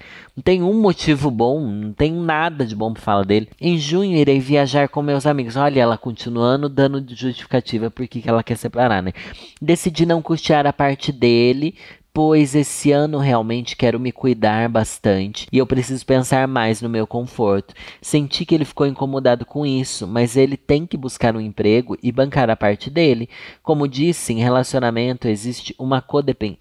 tem 0.43 0.63
um 0.63 0.73
motivo 0.81 1.29
bom, 1.29 1.59
não 1.59 1.93
tem 1.93 2.11
nada 2.11 2.65
de 2.65 2.75
bom 2.75 2.91
pra 2.93 3.01
falar 3.01 3.23
dele. 3.23 3.49
Em 3.61 3.77
junho 3.77 4.17
irei 4.17 4.39
viajar 4.39 4.89
com 4.89 5.01
meus 5.01 5.25
amigos. 5.25 5.55
Olha 5.55 5.81
ela 5.81 5.97
continuando 5.97 6.67
dando 6.67 7.03
justificativa 7.15 7.72
justificativa 7.73 7.91
por 7.91 8.07
que 8.07 8.27
ela 8.27 8.43
quer 8.43 8.57
separar, 8.57 9.01
né? 9.01 9.13
Decidi 9.61 10.05
não 10.05 10.21
custear 10.21 10.65
a 10.65 10.73
parte 10.73 11.11
dele, 11.11 11.75
pois 12.13 12.53
esse 12.53 12.91
ano 12.91 13.17
realmente 13.17 13.75
quero 13.75 13.99
me 13.99 14.11
cuidar 14.11 14.69
bastante 14.69 15.47
e 15.51 15.57
eu 15.57 15.65
preciso 15.65 16.05
pensar 16.05 16.47
mais 16.47 16.81
no 16.81 16.89
meu 16.89 17.07
conforto. 17.07 17.73
Senti 18.01 18.45
que 18.45 18.53
ele 18.53 18.65
ficou 18.65 18.85
incomodado 18.85 19.45
com 19.45 19.65
isso, 19.65 20.07
mas 20.07 20.37
ele 20.37 20.55
tem 20.55 20.85
que 20.85 20.95
buscar 20.95 21.35
um 21.35 21.41
emprego 21.41 21.97
e 22.03 22.11
bancar 22.11 22.49
a 22.49 22.55
parte 22.55 22.89
dele. 22.89 23.27
Como 23.63 23.87
disse, 23.87 24.33
em 24.33 24.39
relacionamento 24.39 25.27
existe 25.27 25.73
uma 25.79 26.01
codependência. 26.01 26.59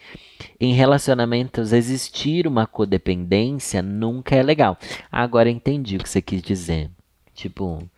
Em 0.59 0.72
relacionamentos 0.72 1.72
existir 1.72 2.46
uma 2.46 2.66
codependência 2.66 3.83
nunca 3.83 4.35
é 4.35 4.42
legal. 4.42 4.77
Agora 5.11 5.51
entendi 5.51 5.96
o 5.96 6.01
que 6.01 6.09
você 6.09 6.22
quis 6.22 6.42
dizer. 6.42 6.90
Tipo, 7.35 7.88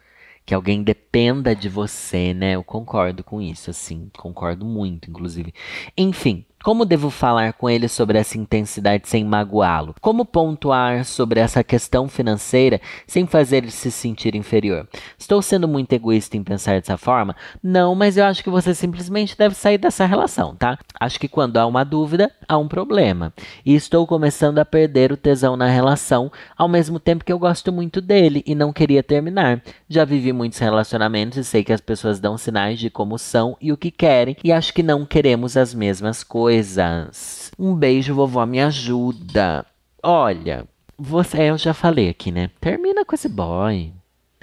que 0.44 0.54
alguém 0.54 0.82
dependa 0.82 1.54
de 1.54 1.68
você, 1.68 2.34
né? 2.34 2.54
Eu 2.54 2.64
concordo 2.64 3.24
com 3.24 3.40
isso, 3.40 3.70
assim, 3.70 4.10
concordo 4.16 4.64
muito, 4.64 5.10
inclusive. 5.10 5.54
Enfim, 5.96 6.44
como 6.64 6.86
devo 6.86 7.10
falar 7.10 7.52
com 7.52 7.68
ele 7.68 7.86
sobre 7.88 8.16
essa 8.16 8.38
intensidade 8.38 9.06
sem 9.06 9.22
magoá-lo? 9.22 9.94
Como 10.00 10.24
pontuar 10.24 11.04
sobre 11.04 11.38
essa 11.38 11.62
questão 11.62 12.08
financeira 12.08 12.80
sem 13.06 13.26
fazer 13.26 13.58
ele 13.58 13.70
se 13.70 13.90
sentir 13.90 14.34
inferior? 14.34 14.88
Estou 15.18 15.42
sendo 15.42 15.68
muito 15.68 15.92
egoísta 15.92 16.38
em 16.38 16.42
pensar 16.42 16.80
dessa 16.80 16.96
forma? 16.96 17.36
Não, 17.62 17.94
mas 17.94 18.16
eu 18.16 18.24
acho 18.24 18.42
que 18.42 18.48
você 18.48 18.74
simplesmente 18.74 19.36
deve 19.36 19.54
sair 19.54 19.76
dessa 19.76 20.06
relação, 20.06 20.56
tá? 20.56 20.78
Acho 20.98 21.20
que 21.20 21.28
quando 21.28 21.58
há 21.58 21.66
uma 21.66 21.84
dúvida, 21.84 22.32
há 22.48 22.56
um 22.56 22.66
problema. 22.66 23.34
E 23.62 23.74
estou 23.74 24.06
começando 24.06 24.58
a 24.58 24.64
perder 24.64 25.12
o 25.12 25.18
tesão 25.18 25.58
na 25.58 25.66
relação, 25.66 26.32
ao 26.56 26.66
mesmo 26.66 26.98
tempo 26.98 27.26
que 27.26 27.32
eu 27.32 27.38
gosto 27.38 27.70
muito 27.70 28.00
dele 28.00 28.42
e 28.46 28.54
não 28.54 28.72
queria 28.72 29.02
terminar. 29.02 29.62
Já 29.86 30.06
vivi 30.06 30.32
muitos 30.32 30.58
relacionamentos 30.58 31.36
e 31.36 31.44
sei 31.44 31.62
que 31.62 31.74
as 31.74 31.82
pessoas 31.82 32.18
dão 32.18 32.38
sinais 32.38 32.78
de 32.78 32.88
como 32.88 33.18
são 33.18 33.54
e 33.60 33.70
o 33.70 33.76
que 33.76 33.90
querem, 33.90 34.34
e 34.42 34.50
acho 34.50 34.72
que 34.72 34.82
não 34.82 35.04
queremos 35.04 35.58
as 35.58 35.74
mesmas 35.74 36.24
coisas 36.24 36.53
coisas. 36.54 37.50
Um 37.58 37.74
beijo, 37.74 38.14
vovó, 38.14 38.46
me 38.46 38.60
ajuda. 38.60 39.66
Olha, 40.02 40.66
você, 40.96 41.50
eu 41.50 41.58
já 41.58 41.74
falei 41.74 42.08
aqui, 42.08 42.30
né? 42.30 42.50
Termina 42.60 43.04
com 43.04 43.14
esse 43.14 43.28
boy. 43.28 43.92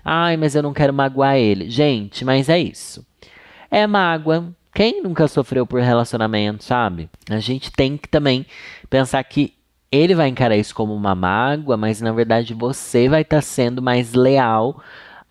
Ai, 0.04 0.36
mas 0.36 0.56
eu 0.56 0.64
não 0.64 0.74
quero 0.74 0.94
magoar 0.94 1.38
ele. 1.38 1.70
Gente, 1.70 2.26
mas 2.26 2.50
é 2.50 2.60
isso. 2.60 3.06
É 3.70 3.88
mágoa. 3.88 4.54
Quem 4.74 5.02
nunca 5.02 5.28
sofreu 5.28 5.66
por 5.66 5.82
relacionamento, 5.82 6.64
sabe? 6.64 7.10
A 7.30 7.40
gente 7.40 7.72
tem 7.72 7.98
que 7.98 8.10
também 8.10 8.46
pensar 8.90 9.24
que 9.24 9.54
ele 9.92 10.16
vai 10.16 10.28
encarar 10.30 10.56
isso 10.56 10.74
como 10.74 10.94
uma 10.94 11.14
mágoa, 11.14 11.76
mas 11.78 12.02
na 12.02 12.12
verdade 12.14 12.54
você 12.54 13.10
vai 13.10 13.22
estar 13.22 13.38
tá 13.38 13.42
sendo 13.42 13.82
mais 13.82 14.14
leal 14.14 14.82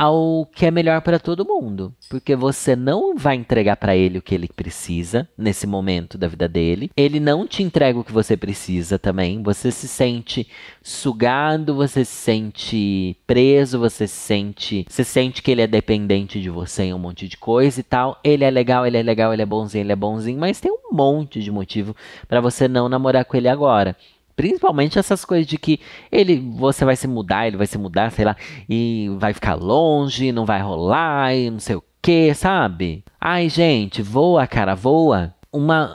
ao 0.01 0.47
que 0.47 0.65
é 0.65 0.71
melhor 0.71 1.03
para 1.03 1.19
todo 1.19 1.45
mundo, 1.45 1.95
porque 2.09 2.35
você 2.35 2.75
não 2.75 3.15
vai 3.15 3.37
entregar 3.37 3.77
para 3.77 3.95
ele 3.95 4.17
o 4.17 4.23
que 4.23 4.35
ele 4.35 4.49
precisa 4.49 5.29
nesse 5.37 5.67
momento 5.67 6.17
da 6.17 6.27
vida 6.27 6.49
dele. 6.49 6.91
Ele 6.97 7.21
não 7.21 7.47
te 7.47 7.63
entrega 7.63 7.99
o 7.99 8.03
que 8.03 8.11
você 8.11 8.35
precisa 8.35 8.99
também. 8.99 9.43
Você 9.43 9.71
se 9.71 9.87
sente 9.87 10.49
sugado, 10.83 11.75
você 11.75 12.03
se 12.03 12.15
sente 12.15 13.15
preso, 13.27 13.79
você 13.79 14.07
se 14.07 14.17
sente, 14.17 14.87
você 14.89 15.05
sente 15.05 15.43
que 15.43 15.51
ele 15.51 15.61
é 15.61 15.67
dependente 15.67 16.41
de 16.41 16.49
você 16.49 16.85
em 16.85 16.95
um 16.95 16.99
monte 16.99 17.29
de 17.29 17.37
coisa 17.37 17.81
e 17.81 17.83
tal. 17.83 18.19
Ele 18.25 18.43
é 18.43 18.51
legal, 18.51 18.87
ele 18.87 18.97
é 18.97 19.03
legal, 19.03 19.35
ele 19.35 19.43
é 19.43 19.47
bonzinho, 19.47 19.83
ele 19.83 19.93
é 19.93 19.97
bonzinho, 19.97 20.41
mas 20.41 20.61
tem 20.61 20.73
um 20.73 20.97
monte 20.97 21.43
de 21.43 21.51
motivo 21.51 21.95
para 22.27 22.41
você 22.41 22.67
não 22.67 22.89
namorar 22.89 23.27
com 23.27 23.37
ele 23.37 23.49
agora. 23.49 23.95
Principalmente 24.40 24.98
essas 24.98 25.22
coisas 25.22 25.46
de 25.46 25.59
que 25.59 25.79
ele, 26.11 26.40
você 26.57 26.83
vai 26.83 26.96
se 26.96 27.07
mudar, 27.07 27.46
ele 27.46 27.59
vai 27.59 27.66
se 27.66 27.76
mudar, 27.76 28.11
sei 28.11 28.24
lá, 28.24 28.35
e 28.66 29.07
vai 29.18 29.35
ficar 29.35 29.55
longe, 29.55 30.33
não 30.33 30.46
vai 30.46 30.62
rolar, 30.62 31.35
e 31.35 31.50
não 31.50 31.59
sei 31.61 31.76
o 31.76 31.85
que, 32.00 32.33
sabe? 32.33 33.05
Ai, 33.20 33.50
gente, 33.50 34.00
voa, 34.00 34.46
cara, 34.46 34.74
voa. 34.74 35.35
Uma. 35.53 35.94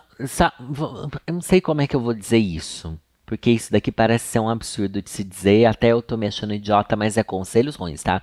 Eu 1.26 1.34
não 1.34 1.42
sei 1.42 1.60
como 1.60 1.82
é 1.82 1.88
que 1.88 1.96
eu 1.96 2.00
vou 2.00 2.14
dizer 2.14 2.38
isso. 2.38 3.00
Porque 3.26 3.50
isso 3.50 3.72
daqui 3.72 3.92
parece 3.92 4.28
ser 4.28 4.40
um 4.40 4.48
absurdo 4.48 5.02
de 5.02 5.10
se 5.10 5.24
dizer, 5.24 5.66
até 5.66 5.88
eu 5.88 6.00
tô 6.00 6.16
me 6.16 6.28
achando 6.28 6.54
idiota, 6.54 6.96
mas 6.96 7.18
é 7.18 7.24
conselhos 7.24 7.76
ruins, 7.76 8.04
tá? 8.04 8.22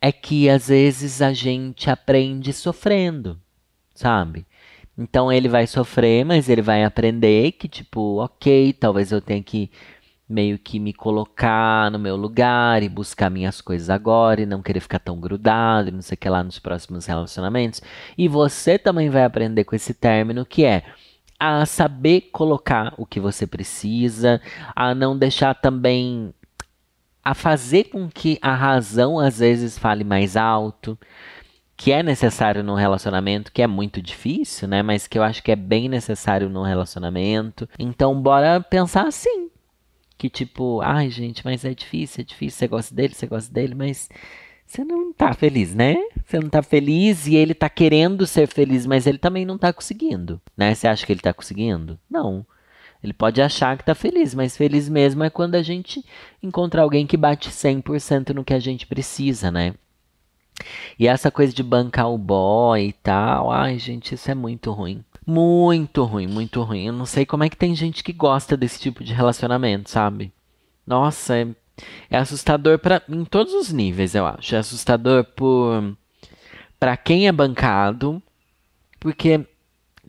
É 0.00 0.10
que 0.10 0.48
às 0.48 0.68
vezes 0.68 1.20
a 1.20 1.34
gente 1.34 1.90
aprende 1.90 2.50
sofrendo, 2.54 3.38
sabe? 3.94 4.46
Então 5.00 5.32
ele 5.32 5.48
vai 5.48 5.66
sofrer, 5.66 6.26
mas 6.26 6.48
ele 6.50 6.60
vai 6.60 6.84
aprender 6.84 7.52
que, 7.52 7.66
tipo, 7.66 8.22
ok, 8.22 8.74
talvez 8.74 9.10
eu 9.10 9.20
tenha 9.20 9.42
que 9.42 9.70
meio 10.28 10.58
que 10.58 10.78
me 10.78 10.92
colocar 10.92 11.90
no 11.90 11.98
meu 11.98 12.16
lugar 12.16 12.82
e 12.82 12.88
buscar 12.88 13.30
minhas 13.30 13.62
coisas 13.62 13.88
agora 13.88 14.42
e 14.42 14.46
não 14.46 14.62
querer 14.62 14.80
ficar 14.80 14.98
tão 14.98 15.18
grudado 15.18 15.88
e 15.88 15.92
não 15.92 16.02
sei 16.02 16.14
o 16.14 16.18
que 16.18 16.28
lá 16.28 16.44
nos 16.44 16.58
próximos 16.58 17.06
relacionamentos. 17.06 17.80
E 18.16 18.28
você 18.28 18.78
também 18.78 19.08
vai 19.08 19.24
aprender 19.24 19.64
com 19.64 19.74
esse 19.74 19.94
término 19.94 20.44
que 20.44 20.64
é 20.66 20.84
a 21.38 21.64
saber 21.64 22.28
colocar 22.30 22.92
o 22.98 23.06
que 23.06 23.18
você 23.18 23.46
precisa, 23.46 24.40
a 24.76 24.94
não 24.94 25.16
deixar 25.16 25.54
também 25.54 26.34
a 27.24 27.34
fazer 27.34 27.84
com 27.84 28.08
que 28.08 28.38
a 28.42 28.54
razão 28.54 29.18
às 29.18 29.38
vezes 29.38 29.78
fale 29.78 30.04
mais 30.04 30.36
alto, 30.36 30.98
que 31.80 31.92
é 31.92 32.02
necessário 32.02 32.62
num 32.62 32.74
relacionamento, 32.74 33.50
que 33.50 33.62
é 33.62 33.66
muito 33.66 34.02
difícil, 34.02 34.68
né? 34.68 34.82
Mas 34.82 35.06
que 35.06 35.18
eu 35.18 35.22
acho 35.22 35.42
que 35.42 35.50
é 35.50 35.56
bem 35.56 35.88
necessário 35.88 36.50
num 36.50 36.60
relacionamento. 36.60 37.66
Então, 37.78 38.20
bora 38.20 38.60
pensar 38.60 39.08
assim. 39.08 39.48
Que 40.18 40.28
tipo, 40.28 40.82
ai 40.82 41.08
gente, 41.08 41.42
mas 41.42 41.64
é 41.64 41.72
difícil, 41.72 42.20
é 42.20 42.24
difícil, 42.24 42.58
você 42.58 42.68
gosta 42.68 42.94
dele, 42.94 43.14
você 43.14 43.26
gosta 43.26 43.50
dele, 43.50 43.74
mas 43.74 44.10
você 44.66 44.84
não 44.84 45.10
tá 45.10 45.32
feliz, 45.32 45.74
né? 45.74 45.96
Você 46.22 46.38
não 46.38 46.50
tá 46.50 46.62
feliz 46.62 47.26
e 47.26 47.34
ele 47.34 47.54
tá 47.54 47.70
querendo 47.70 48.26
ser 48.26 48.46
feliz, 48.46 48.84
mas 48.84 49.06
ele 49.06 49.16
também 49.16 49.46
não 49.46 49.56
tá 49.56 49.72
conseguindo, 49.72 50.38
né? 50.54 50.74
Você 50.74 50.86
acha 50.86 51.06
que 51.06 51.10
ele 51.10 51.22
tá 51.22 51.32
conseguindo? 51.32 51.98
Não. 52.10 52.44
Ele 53.02 53.14
pode 53.14 53.40
achar 53.40 53.78
que 53.78 53.86
tá 53.86 53.94
feliz, 53.94 54.34
mas 54.34 54.54
feliz 54.54 54.86
mesmo 54.86 55.24
é 55.24 55.30
quando 55.30 55.54
a 55.54 55.62
gente 55.62 56.04
encontra 56.42 56.82
alguém 56.82 57.06
que 57.06 57.16
bate 57.16 57.48
100% 57.48 58.34
no 58.34 58.44
que 58.44 58.52
a 58.52 58.60
gente 58.60 58.86
precisa, 58.86 59.50
né? 59.50 59.72
E 60.98 61.06
essa 61.06 61.30
coisa 61.30 61.52
de 61.52 61.62
bancar 61.62 62.10
o 62.10 62.18
boy 62.18 62.88
e 62.88 62.92
tal, 62.92 63.50
ai 63.50 63.78
gente, 63.78 64.14
isso 64.14 64.30
é 64.30 64.34
muito 64.34 64.72
ruim. 64.72 65.04
Muito 65.26 66.04
ruim, 66.04 66.26
muito 66.26 66.62
ruim. 66.62 66.86
Eu 66.86 66.92
não 66.92 67.06
sei 67.06 67.24
como 67.24 67.44
é 67.44 67.48
que 67.48 67.56
tem 67.56 67.74
gente 67.74 68.02
que 68.02 68.12
gosta 68.12 68.56
desse 68.56 68.80
tipo 68.80 69.04
de 69.04 69.12
relacionamento, 69.12 69.90
sabe? 69.90 70.32
Nossa, 70.86 71.36
é, 71.36 71.46
é 72.10 72.18
assustador 72.18 72.78
para 72.78 73.02
em 73.08 73.24
todos 73.24 73.54
os 73.54 73.72
níveis, 73.72 74.14
eu 74.14 74.26
acho. 74.26 74.54
É 74.54 74.58
assustador 74.58 75.24
por 75.24 75.96
para 76.78 76.96
quem 76.96 77.28
é 77.28 77.32
bancado, 77.32 78.22
porque 78.98 79.46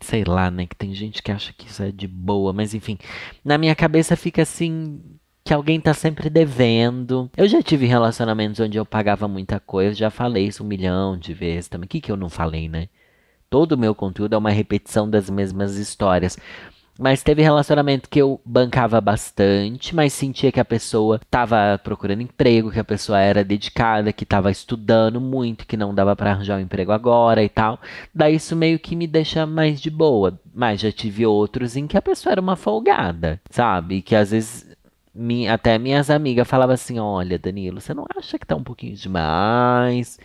sei 0.02 0.24
lá, 0.24 0.50
né, 0.50 0.66
que 0.66 0.76
tem 0.76 0.94
gente 0.94 1.22
que 1.22 1.32
acha 1.32 1.54
que 1.54 1.68
isso 1.68 1.84
é 1.84 1.92
de 1.92 2.08
boa, 2.08 2.52
mas 2.52 2.74
enfim, 2.74 2.98
na 3.46 3.58
minha 3.58 3.76
cabeça 3.76 4.16
fica 4.16 4.42
assim, 4.42 5.00
que 5.52 5.56
alguém 5.56 5.82
tá 5.82 5.94
sempre 5.94 6.30
devendo. 6.30 7.30
Eu 7.36 7.46
já 7.46 7.62
tive 7.62 7.86
relacionamentos 7.86 8.62
onde 8.62 8.78
eu 8.78 8.86
pagava 8.86 9.28
muita 9.28 9.60
coisa, 9.60 9.94
já 9.94 10.10
falei 10.10 10.48
isso 10.48 10.64
um 10.64 10.66
milhão 10.66 11.18
de 11.18 11.34
vezes 11.34 11.68
também. 11.68 11.88
O 11.88 11.90
que, 11.90 12.00
que 12.00 12.10
eu 12.10 12.16
não 12.16 12.30
falei, 12.30 12.70
né? 12.70 12.88
Todo 13.50 13.74
o 13.74 13.78
meu 13.78 13.94
conteúdo 13.94 14.34
é 14.34 14.38
uma 14.38 14.50
repetição 14.50 15.10
das 15.10 15.30
mesmas 15.30 15.76
histórias. 15.76 16.38
Mas 16.98 17.22
teve 17.22 17.42
relacionamento 17.42 18.08
que 18.10 18.22
eu 18.22 18.40
bancava 18.46 19.02
bastante, 19.02 19.94
mas 19.94 20.14
sentia 20.14 20.54
que 20.54 20.60
a 20.60 20.64
pessoa 20.64 21.18
estava 21.18 21.78
procurando 21.84 22.22
emprego, 22.22 22.72
que 22.72 22.80
a 22.80 22.84
pessoa 22.86 23.20
era 23.20 23.44
dedicada, 23.44 24.14
que 24.14 24.24
estava 24.24 24.52
estudando 24.52 25.20
muito, 25.20 25.68
que 25.68 25.76
não 25.76 25.94
dava 25.94 26.16
para 26.16 26.32
arranjar 26.32 26.60
um 26.60 26.62
emprego 26.62 26.94
agora 26.94 27.44
e 27.44 27.50
tal. 27.50 27.78
Daí 28.16 28.36
isso 28.36 28.56
meio 28.56 28.80
que 28.80 28.96
me 28.96 29.06
deixa 29.06 29.46
mais 29.46 29.82
de 29.82 29.90
boa. 29.90 30.40
Mas 30.54 30.80
já 30.80 30.94
tive 30.94 31.26
outros 31.26 31.76
em 31.76 31.88
que 31.88 31.98
a 31.98 32.02
pessoa 32.02 32.32
era 32.32 32.42
uma 32.42 32.56
folgada, 32.56 33.42
sabe? 33.50 34.02
Que 34.02 34.16
às 34.16 34.32
vezes 34.32 34.71
minha, 35.14 35.54
até 35.54 35.78
minhas 35.78 36.10
amigas 36.10 36.48
falavam 36.48 36.74
assim: 36.74 37.00
olha, 37.00 37.38
Danilo, 37.38 37.82
você 37.82 37.94
não 37.94 38.06
acha 38.18 38.40
que 38.40 38.46
tá 38.46 38.56
um 38.56 38.64
pouquinho 38.64 38.96
demais? 38.96 40.20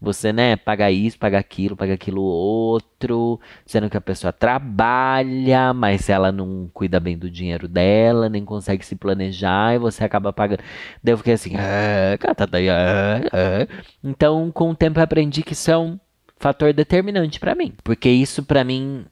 Você, 0.00 0.32
né, 0.32 0.56
paga 0.56 0.90
isso, 0.90 1.18
paga 1.18 1.38
aquilo, 1.38 1.76
paga 1.76 1.92
aquilo 1.92 2.22
outro, 2.22 3.38
sendo 3.66 3.90
que 3.90 3.98
a 3.98 4.00
pessoa 4.00 4.32
trabalha, 4.32 5.74
mas 5.74 6.08
ela 6.08 6.32
não 6.32 6.70
cuida 6.72 6.98
bem 6.98 7.18
do 7.18 7.30
dinheiro 7.30 7.68
dela, 7.68 8.28
nem 8.30 8.42
consegue 8.42 8.84
se 8.84 8.96
planejar, 8.96 9.74
e 9.74 9.78
você 9.78 10.02
acaba 10.02 10.32
pagando. 10.32 10.62
Daí 11.04 11.12
eu 11.12 11.18
fiquei 11.18 11.34
assim, 11.34 11.54
ah, 11.56 12.16
ah, 12.18 13.28
ah. 13.32 13.84
então 14.02 14.50
com 14.50 14.70
o 14.70 14.74
tempo 14.74 14.98
eu 14.98 15.04
aprendi 15.04 15.42
que 15.42 15.52
isso 15.52 15.70
é 15.70 15.76
um 15.76 15.98
fator 16.38 16.72
determinante 16.72 17.38
para 17.38 17.54
mim, 17.54 17.74
porque 17.84 18.08
isso 18.08 18.42
para 18.42 18.64
mim 18.64 19.04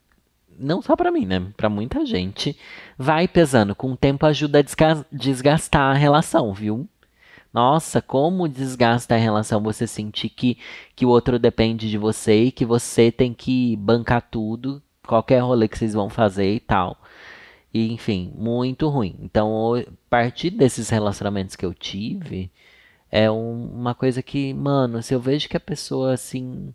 não 0.58 0.82
só 0.82 0.96
para 0.96 1.10
mim, 1.10 1.26
né? 1.26 1.46
Para 1.56 1.68
muita 1.68 2.04
gente, 2.04 2.56
vai 2.98 3.28
pesando. 3.28 3.74
Com 3.74 3.92
o 3.92 3.96
tempo 3.96 4.26
ajuda 4.26 4.60
a 4.60 5.04
desgastar 5.12 5.90
a 5.90 5.98
relação, 5.98 6.52
viu? 6.52 6.88
Nossa, 7.52 8.02
como 8.02 8.48
desgasta 8.48 9.14
a 9.14 9.18
relação 9.18 9.62
você 9.62 9.86
sentir 9.86 10.28
que, 10.28 10.58
que 10.94 11.06
o 11.06 11.08
outro 11.08 11.38
depende 11.38 11.90
de 11.90 11.96
você 11.98 12.44
e 12.44 12.52
que 12.52 12.64
você 12.64 13.10
tem 13.10 13.32
que 13.32 13.76
bancar 13.76 14.22
tudo, 14.30 14.82
qualquer 15.06 15.40
rolê 15.40 15.66
que 15.66 15.78
vocês 15.78 15.94
vão 15.94 16.10
fazer 16.10 16.54
e 16.54 16.60
tal. 16.60 16.98
E, 17.72 17.92
enfim, 17.92 18.32
muito 18.36 18.88
ruim. 18.88 19.16
Então, 19.20 19.74
a 19.74 19.84
partir 20.10 20.50
desses 20.50 20.90
relacionamentos 20.90 21.56
que 21.56 21.64
eu 21.64 21.74
tive, 21.74 22.50
é 23.10 23.30
um, 23.30 23.66
uma 23.74 23.94
coisa 23.94 24.22
que, 24.22 24.52
mano, 24.54 25.02
se 25.02 25.14
eu 25.14 25.20
vejo 25.20 25.48
que 25.48 25.56
a 25.56 25.60
pessoa 25.60 26.12
assim 26.14 26.74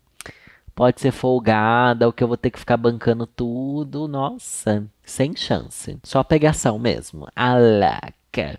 pode 0.76 1.02
ser 1.02 1.12
folgada, 1.12 2.06
ou 2.06 2.14
que 2.14 2.24
eu 2.24 2.28
vou 2.28 2.38
ter 2.38 2.52
que 2.52 2.60
ficar 2.60 2.78
bancando 2.78 3.26
tudo, 3.26 4.08
nossa, 4.08 4.86
sem 5.04 5.36
chance. 5.36 5.98
Só 6.04 6.24
pegação 6.24 6.80
mesmo. 6.80 7.28
Alaca. 7.36 8.58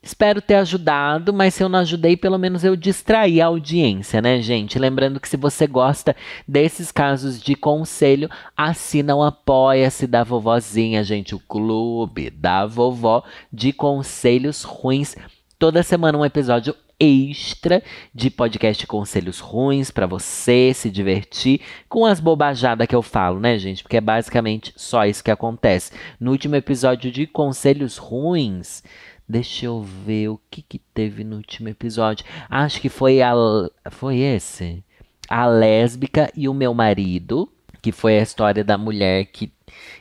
Espero 0.00 0.40
ter 0.40 0.54
ajudado, 0.54 1.34
mas 1.34 1.54
se 1.54 1.62
eu 1.62 1.68
não 1.68 1.80
ajudei, 1.80 2.16
pelo 2.16 2.38
menos 2.38 2.64
eu 2.64 2.76
distraí 2.76 3.40
a 3.40 3.46
audiência, 3.46 4.22
né, 4.22 4.40
gente? 4.40 4.78
Lembrando 4.78 5.18
que 5.18 5.28
se 5.28 5.36
você 5.36 5.66
gosta 5.66 6.14
desses 6.46 6.92
casos 6.92 7.42
de 7.42 7.56
conselho, 7.56 8.30
assina 8.56 9.14
o 9.16 9.22
Apoia-se 9.22 10.06
da 10.06 10.22
Vovozinha, 10.22 11.02
gente. 11.02 11.34
O 11.34 11.40
clube 11.40 12.30
da 12.30 12.64
vovó 12.64 13.24
de 13.52 13.72
conselhos 13.72 14.62
ruins. 14.62 15.16
Toda 15.58 15.82
semana 15.82 16.16
um 16.16 16.24
episódio 16.24 16.74
extra 17.00 17.82
de 18.12 18.28
podcast 18.28 18.86
conselhos 18.86 19.38
ruins 19.38 19.90
para 19.90 20.06
você 20.06 20.72
se 20.74 20.90
divertir 20.90 21.60
com 21.88 22.04
as 22.04 22.18
bobajadas 22.18 22.86
que 22.86 22.94
eu 22.94 23.02
falo, 23.02 23.38
né, 23.38 23.58
gente? 23.58 23.82
Porque 23.82 23.96
é 23.96 24.00
basicamente 24.00 24.72
só 24.76 25.04
isso 25.04 25.22
que 25.22 25.30
acontece. 25.30 25.92
No 26.18 26.32
último 26.32 26.56
episódio 26.56 27.10
de 27.10 27.26
conselhos 27.26 27.96
ruins, 27.96 28.82
deixa 29.28 29.66
eu 29.66 29.82
ver 29.82 30.28
o 30.28 30.40
que 30.50 30.62
que 30.62 30.78
teve 30.78 31.22
no 31.22 31.36
último 31.36 31.68
episódio. 31.68 32.24
Acho 32.50 32.80
que 32.80 32.88
foi 32.88 33.22
a 33.22 33.32
foi 33.90 34.18
esse. 34.18 34.82
A 35.28 35.46
lésbica 35.46 36.32
e 36.34 36.48
o 36.48 36.54
meu 36.54 36.72
marido, 36.72 37.52
que 37.88 37.92
foi 37.92 38.18
a 38.18 38.22
história 38.22 38.62
da 38.62 38.76
mulher 38.76 39.24
que 39.24 39.50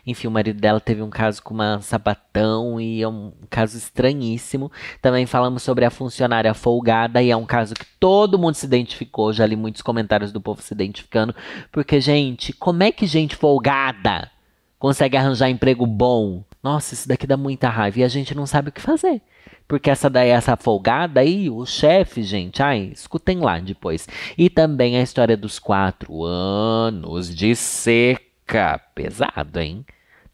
enfim, 0.05 0.27
o 0.27 0.31
marido 0.31 0.59
dela 0.59 0.79
teve 0.79 1.01
um 1.01 1.09
caso 1.09 1.43
com 1.43 1.53
uma 1.53 1.81
sapatão 1.81 2.79
e 2.79 3.01
é 3.01 3.07
um 3.07 3.33
caso 3.49 3.77
estranhíssimo. 3.77 4.71
Também 5.01 5.25
falamos 5.25 5.63
sobre 5.63 5.83
a 5.83 5.89
funcionária 5.89 6.53
folgada 6.53 7.21
e 7.21 7.29
é 7.29 7.35
um 7.35 7.45
caso 7.45 7.73
que 7.73 7.85
todo 7.99 8.39
mundo 8.39 8.55
se 8.55 8.65
identificou. 8.65 9.33
Já 9.33 9.45
li 9.45 9.57
muitos 9.57 9.81
comentários 9.81 10.31
do 10.31 10.39
povo 10.39 10.61
se 10.61 10.73
identificando. 10.73 11.35
Porque, 11.71 11.99
gente, 11.99 12.53
como 12.53 12.83
é 12.83 12.91
que 12.91 13.05
gente 13.05 13.35
folgada 13.35 14.31
consegue 14.79 15.17
arranjar 15.17 15.49
emprego 15.49 15.85
bom? 15.85 16.43
Nossa, 16.63 16.93
isso 16.93 17.07
daqui 17.07 17.27
dá 17.27 17.35
muita 17.35 17.69
raiva 17.69 17.99
e 17.99 18.03
a 18.03 18.07
gente 18.07 18.33
não 18.33 18.45
sabe 18.45 18.69
o 18.69 18.71
que 18.71 18.81
fazer. 18.81 19.21
Porque 19.67 19.89
essa 19.89 20.09
daí, 20.09 20.29
essa 20.29 20.55
folgada 20.55 21.19
aí, 21.19 21.49
o 21.49 21.65
chefe, 21.65 22.23
gente, 22.23 22.63
ai, 22.63 22.91
escutem 22.93 23.39
lá 23.39 23.59
depois. 23.59 24.07
E 24.37 24.49
também 24.49 24.97
a 24.97 25.01
história 25.01 25.35
dos 25.35 25.59
quatro 25.59 26.23
anos 26.23 27.35
de 27.35 27.53
seca 27.55 28.79
pesado, 28.95 29.59
hein? 29.59 29.85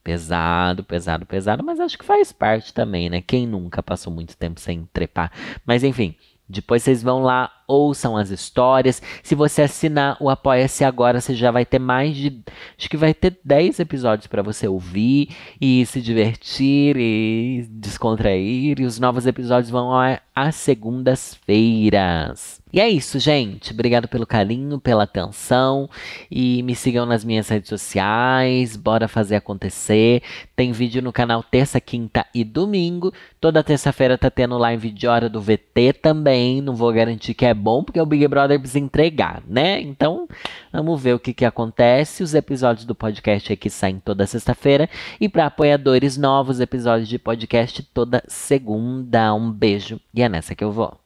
Pesado, 0.04 0.84
pesado, 0.84 1.26
pesado, 1.26 1.64
mas 1.64 1.80
acho 1.80 1.98
que 1.98 2.06
faz 2.06 2.32
parte 2.32 2.74
também, 2.74 3.10
né? 3.10 3.22
Quem 3.22 3.48
nunca 3.48 3.82
passou 3.82 4.14
muito 4.14 4.38
tempo 4.38 4.60
sem 4.60 4.88
trepar? 4.94 5.32
Mas 5.66 5.84
enfim, 5.84 6.16
depois 6.48 6.84
vocês 6.84 7.02
vão 7.02 7.24
lá, 7.24 7.52
ouçam 7.68 8.18
as 8.18 8.30
histórias. 8.30 9.02
Se 9.22 9.36
você 9.36 9.64
assinar 9.64 10.18
o 10.20 10.30
Apoia-se 10.30 10.84
agora, 10.84 11.22
você 11.22 11.36
já 11.36 11.52
vai 11.52 11.66
ter 11.66 11.80
mais 11.80 12.16
de. 12.16 12.42
Acho 12.78 12.90
que 12.90 12.98
vai 12.98 13.14
ter 13.14 13.38
10 13.44 13.80
episódios 13.80 14.28
para 14.28 14.42
você 14.42 14.68
ouvir 14.68 15.30
e 15.60 15.86
se 15.86 16.02
divertir 16.02 16.96
e 16.98 17.68
descontrair. 17.70 18.80
E 18.80 18.86
os 18.86 19.00
novos 19.00 19.28
episódios 19.28 19.70
vão 19.70 19.92
às 20.36 20.56
segundas-feiras. 20.56 22.64
E 22.74 22.80
é 22.80 22.90
isso, 22.90 23.20
gente. 23.20 23.72
Obrigado 23.72 24.08
pelo 24.08 24.26
carinho, 24.26 24.80
pela 24.80 25.04
atenção. 25.04 25.88
E 26.30 26.64
me 26.64 26.74
sigam 26.74 27.06
nas 27.06 27.24
minhas 27.24 27.48
redes 27.48 27.70
sociais. 27.70 28.76
Bora 28.76 29.08
fazer 29.08 29.36
acontecer. 29.36 30.24
Tem 30.56 30.72
vídeo 30.72 31.00
no 31.00 31.14
canal 31.14 31.44
terça, 31.44 31.80
quinta 31.80 32.26
e 32.34 32.44
domingo. 32.44 33.14
Toda 33.40 33.64
terça-feira 33.64 34.18
tá 34.18 34.32
tendo 34.32 34.58
live 34.58 34.90
de 34.90 35.08
hora 35.08 35.30
do 35.30 35.40
VT 35.40 35.94
também. 36.02 36.62
Não 36.62 36.76
vou 36.76 36.92
garantir 36.92 37.36
que 37.36 37.46
é 37.54 37.56
bom, 37.56 37.84
porque 37.84 38.02
o 38.02 38.06
Big 38.06 38.28
Brother 38.28 38.60
precisa 38.60 38.80
entregar, 38.80 39.42
né? 39.48 39.80
Então, 39.80 40.28
vamos 40.72 41.02
ver 41.02 41.14
o 41.14 41.20
que, 41.20 41.34
que 41.34 41.46
acontece. 41.46 42.24
Os 42.24 42.34
episódios 42.34 42.86
do 42.86 42.94
podcast 42.94 43.54
aqui 43.54 43.70
saem 43.70 44.00
toda 44.00 44.28
sexta-feira. 44.28 44.90
E 45.22 45.30
para 45.30 45.46
apoiadores, 45.46 46.18
novos 46.18 46.60
episódios 46.60 47.08
de 47.08 47.18
podcast 47.18 47.82
toda 47.94 48.24
segunda. 48.28 49.34
Um 49.34 49.52
beijo. 49.52 50.00
E 50.14 50.22
é 50.22 50.30
nessa 50.30 50.56
que 50.56 50.64
eu 50.64 50.72
vou. 50.72 51.03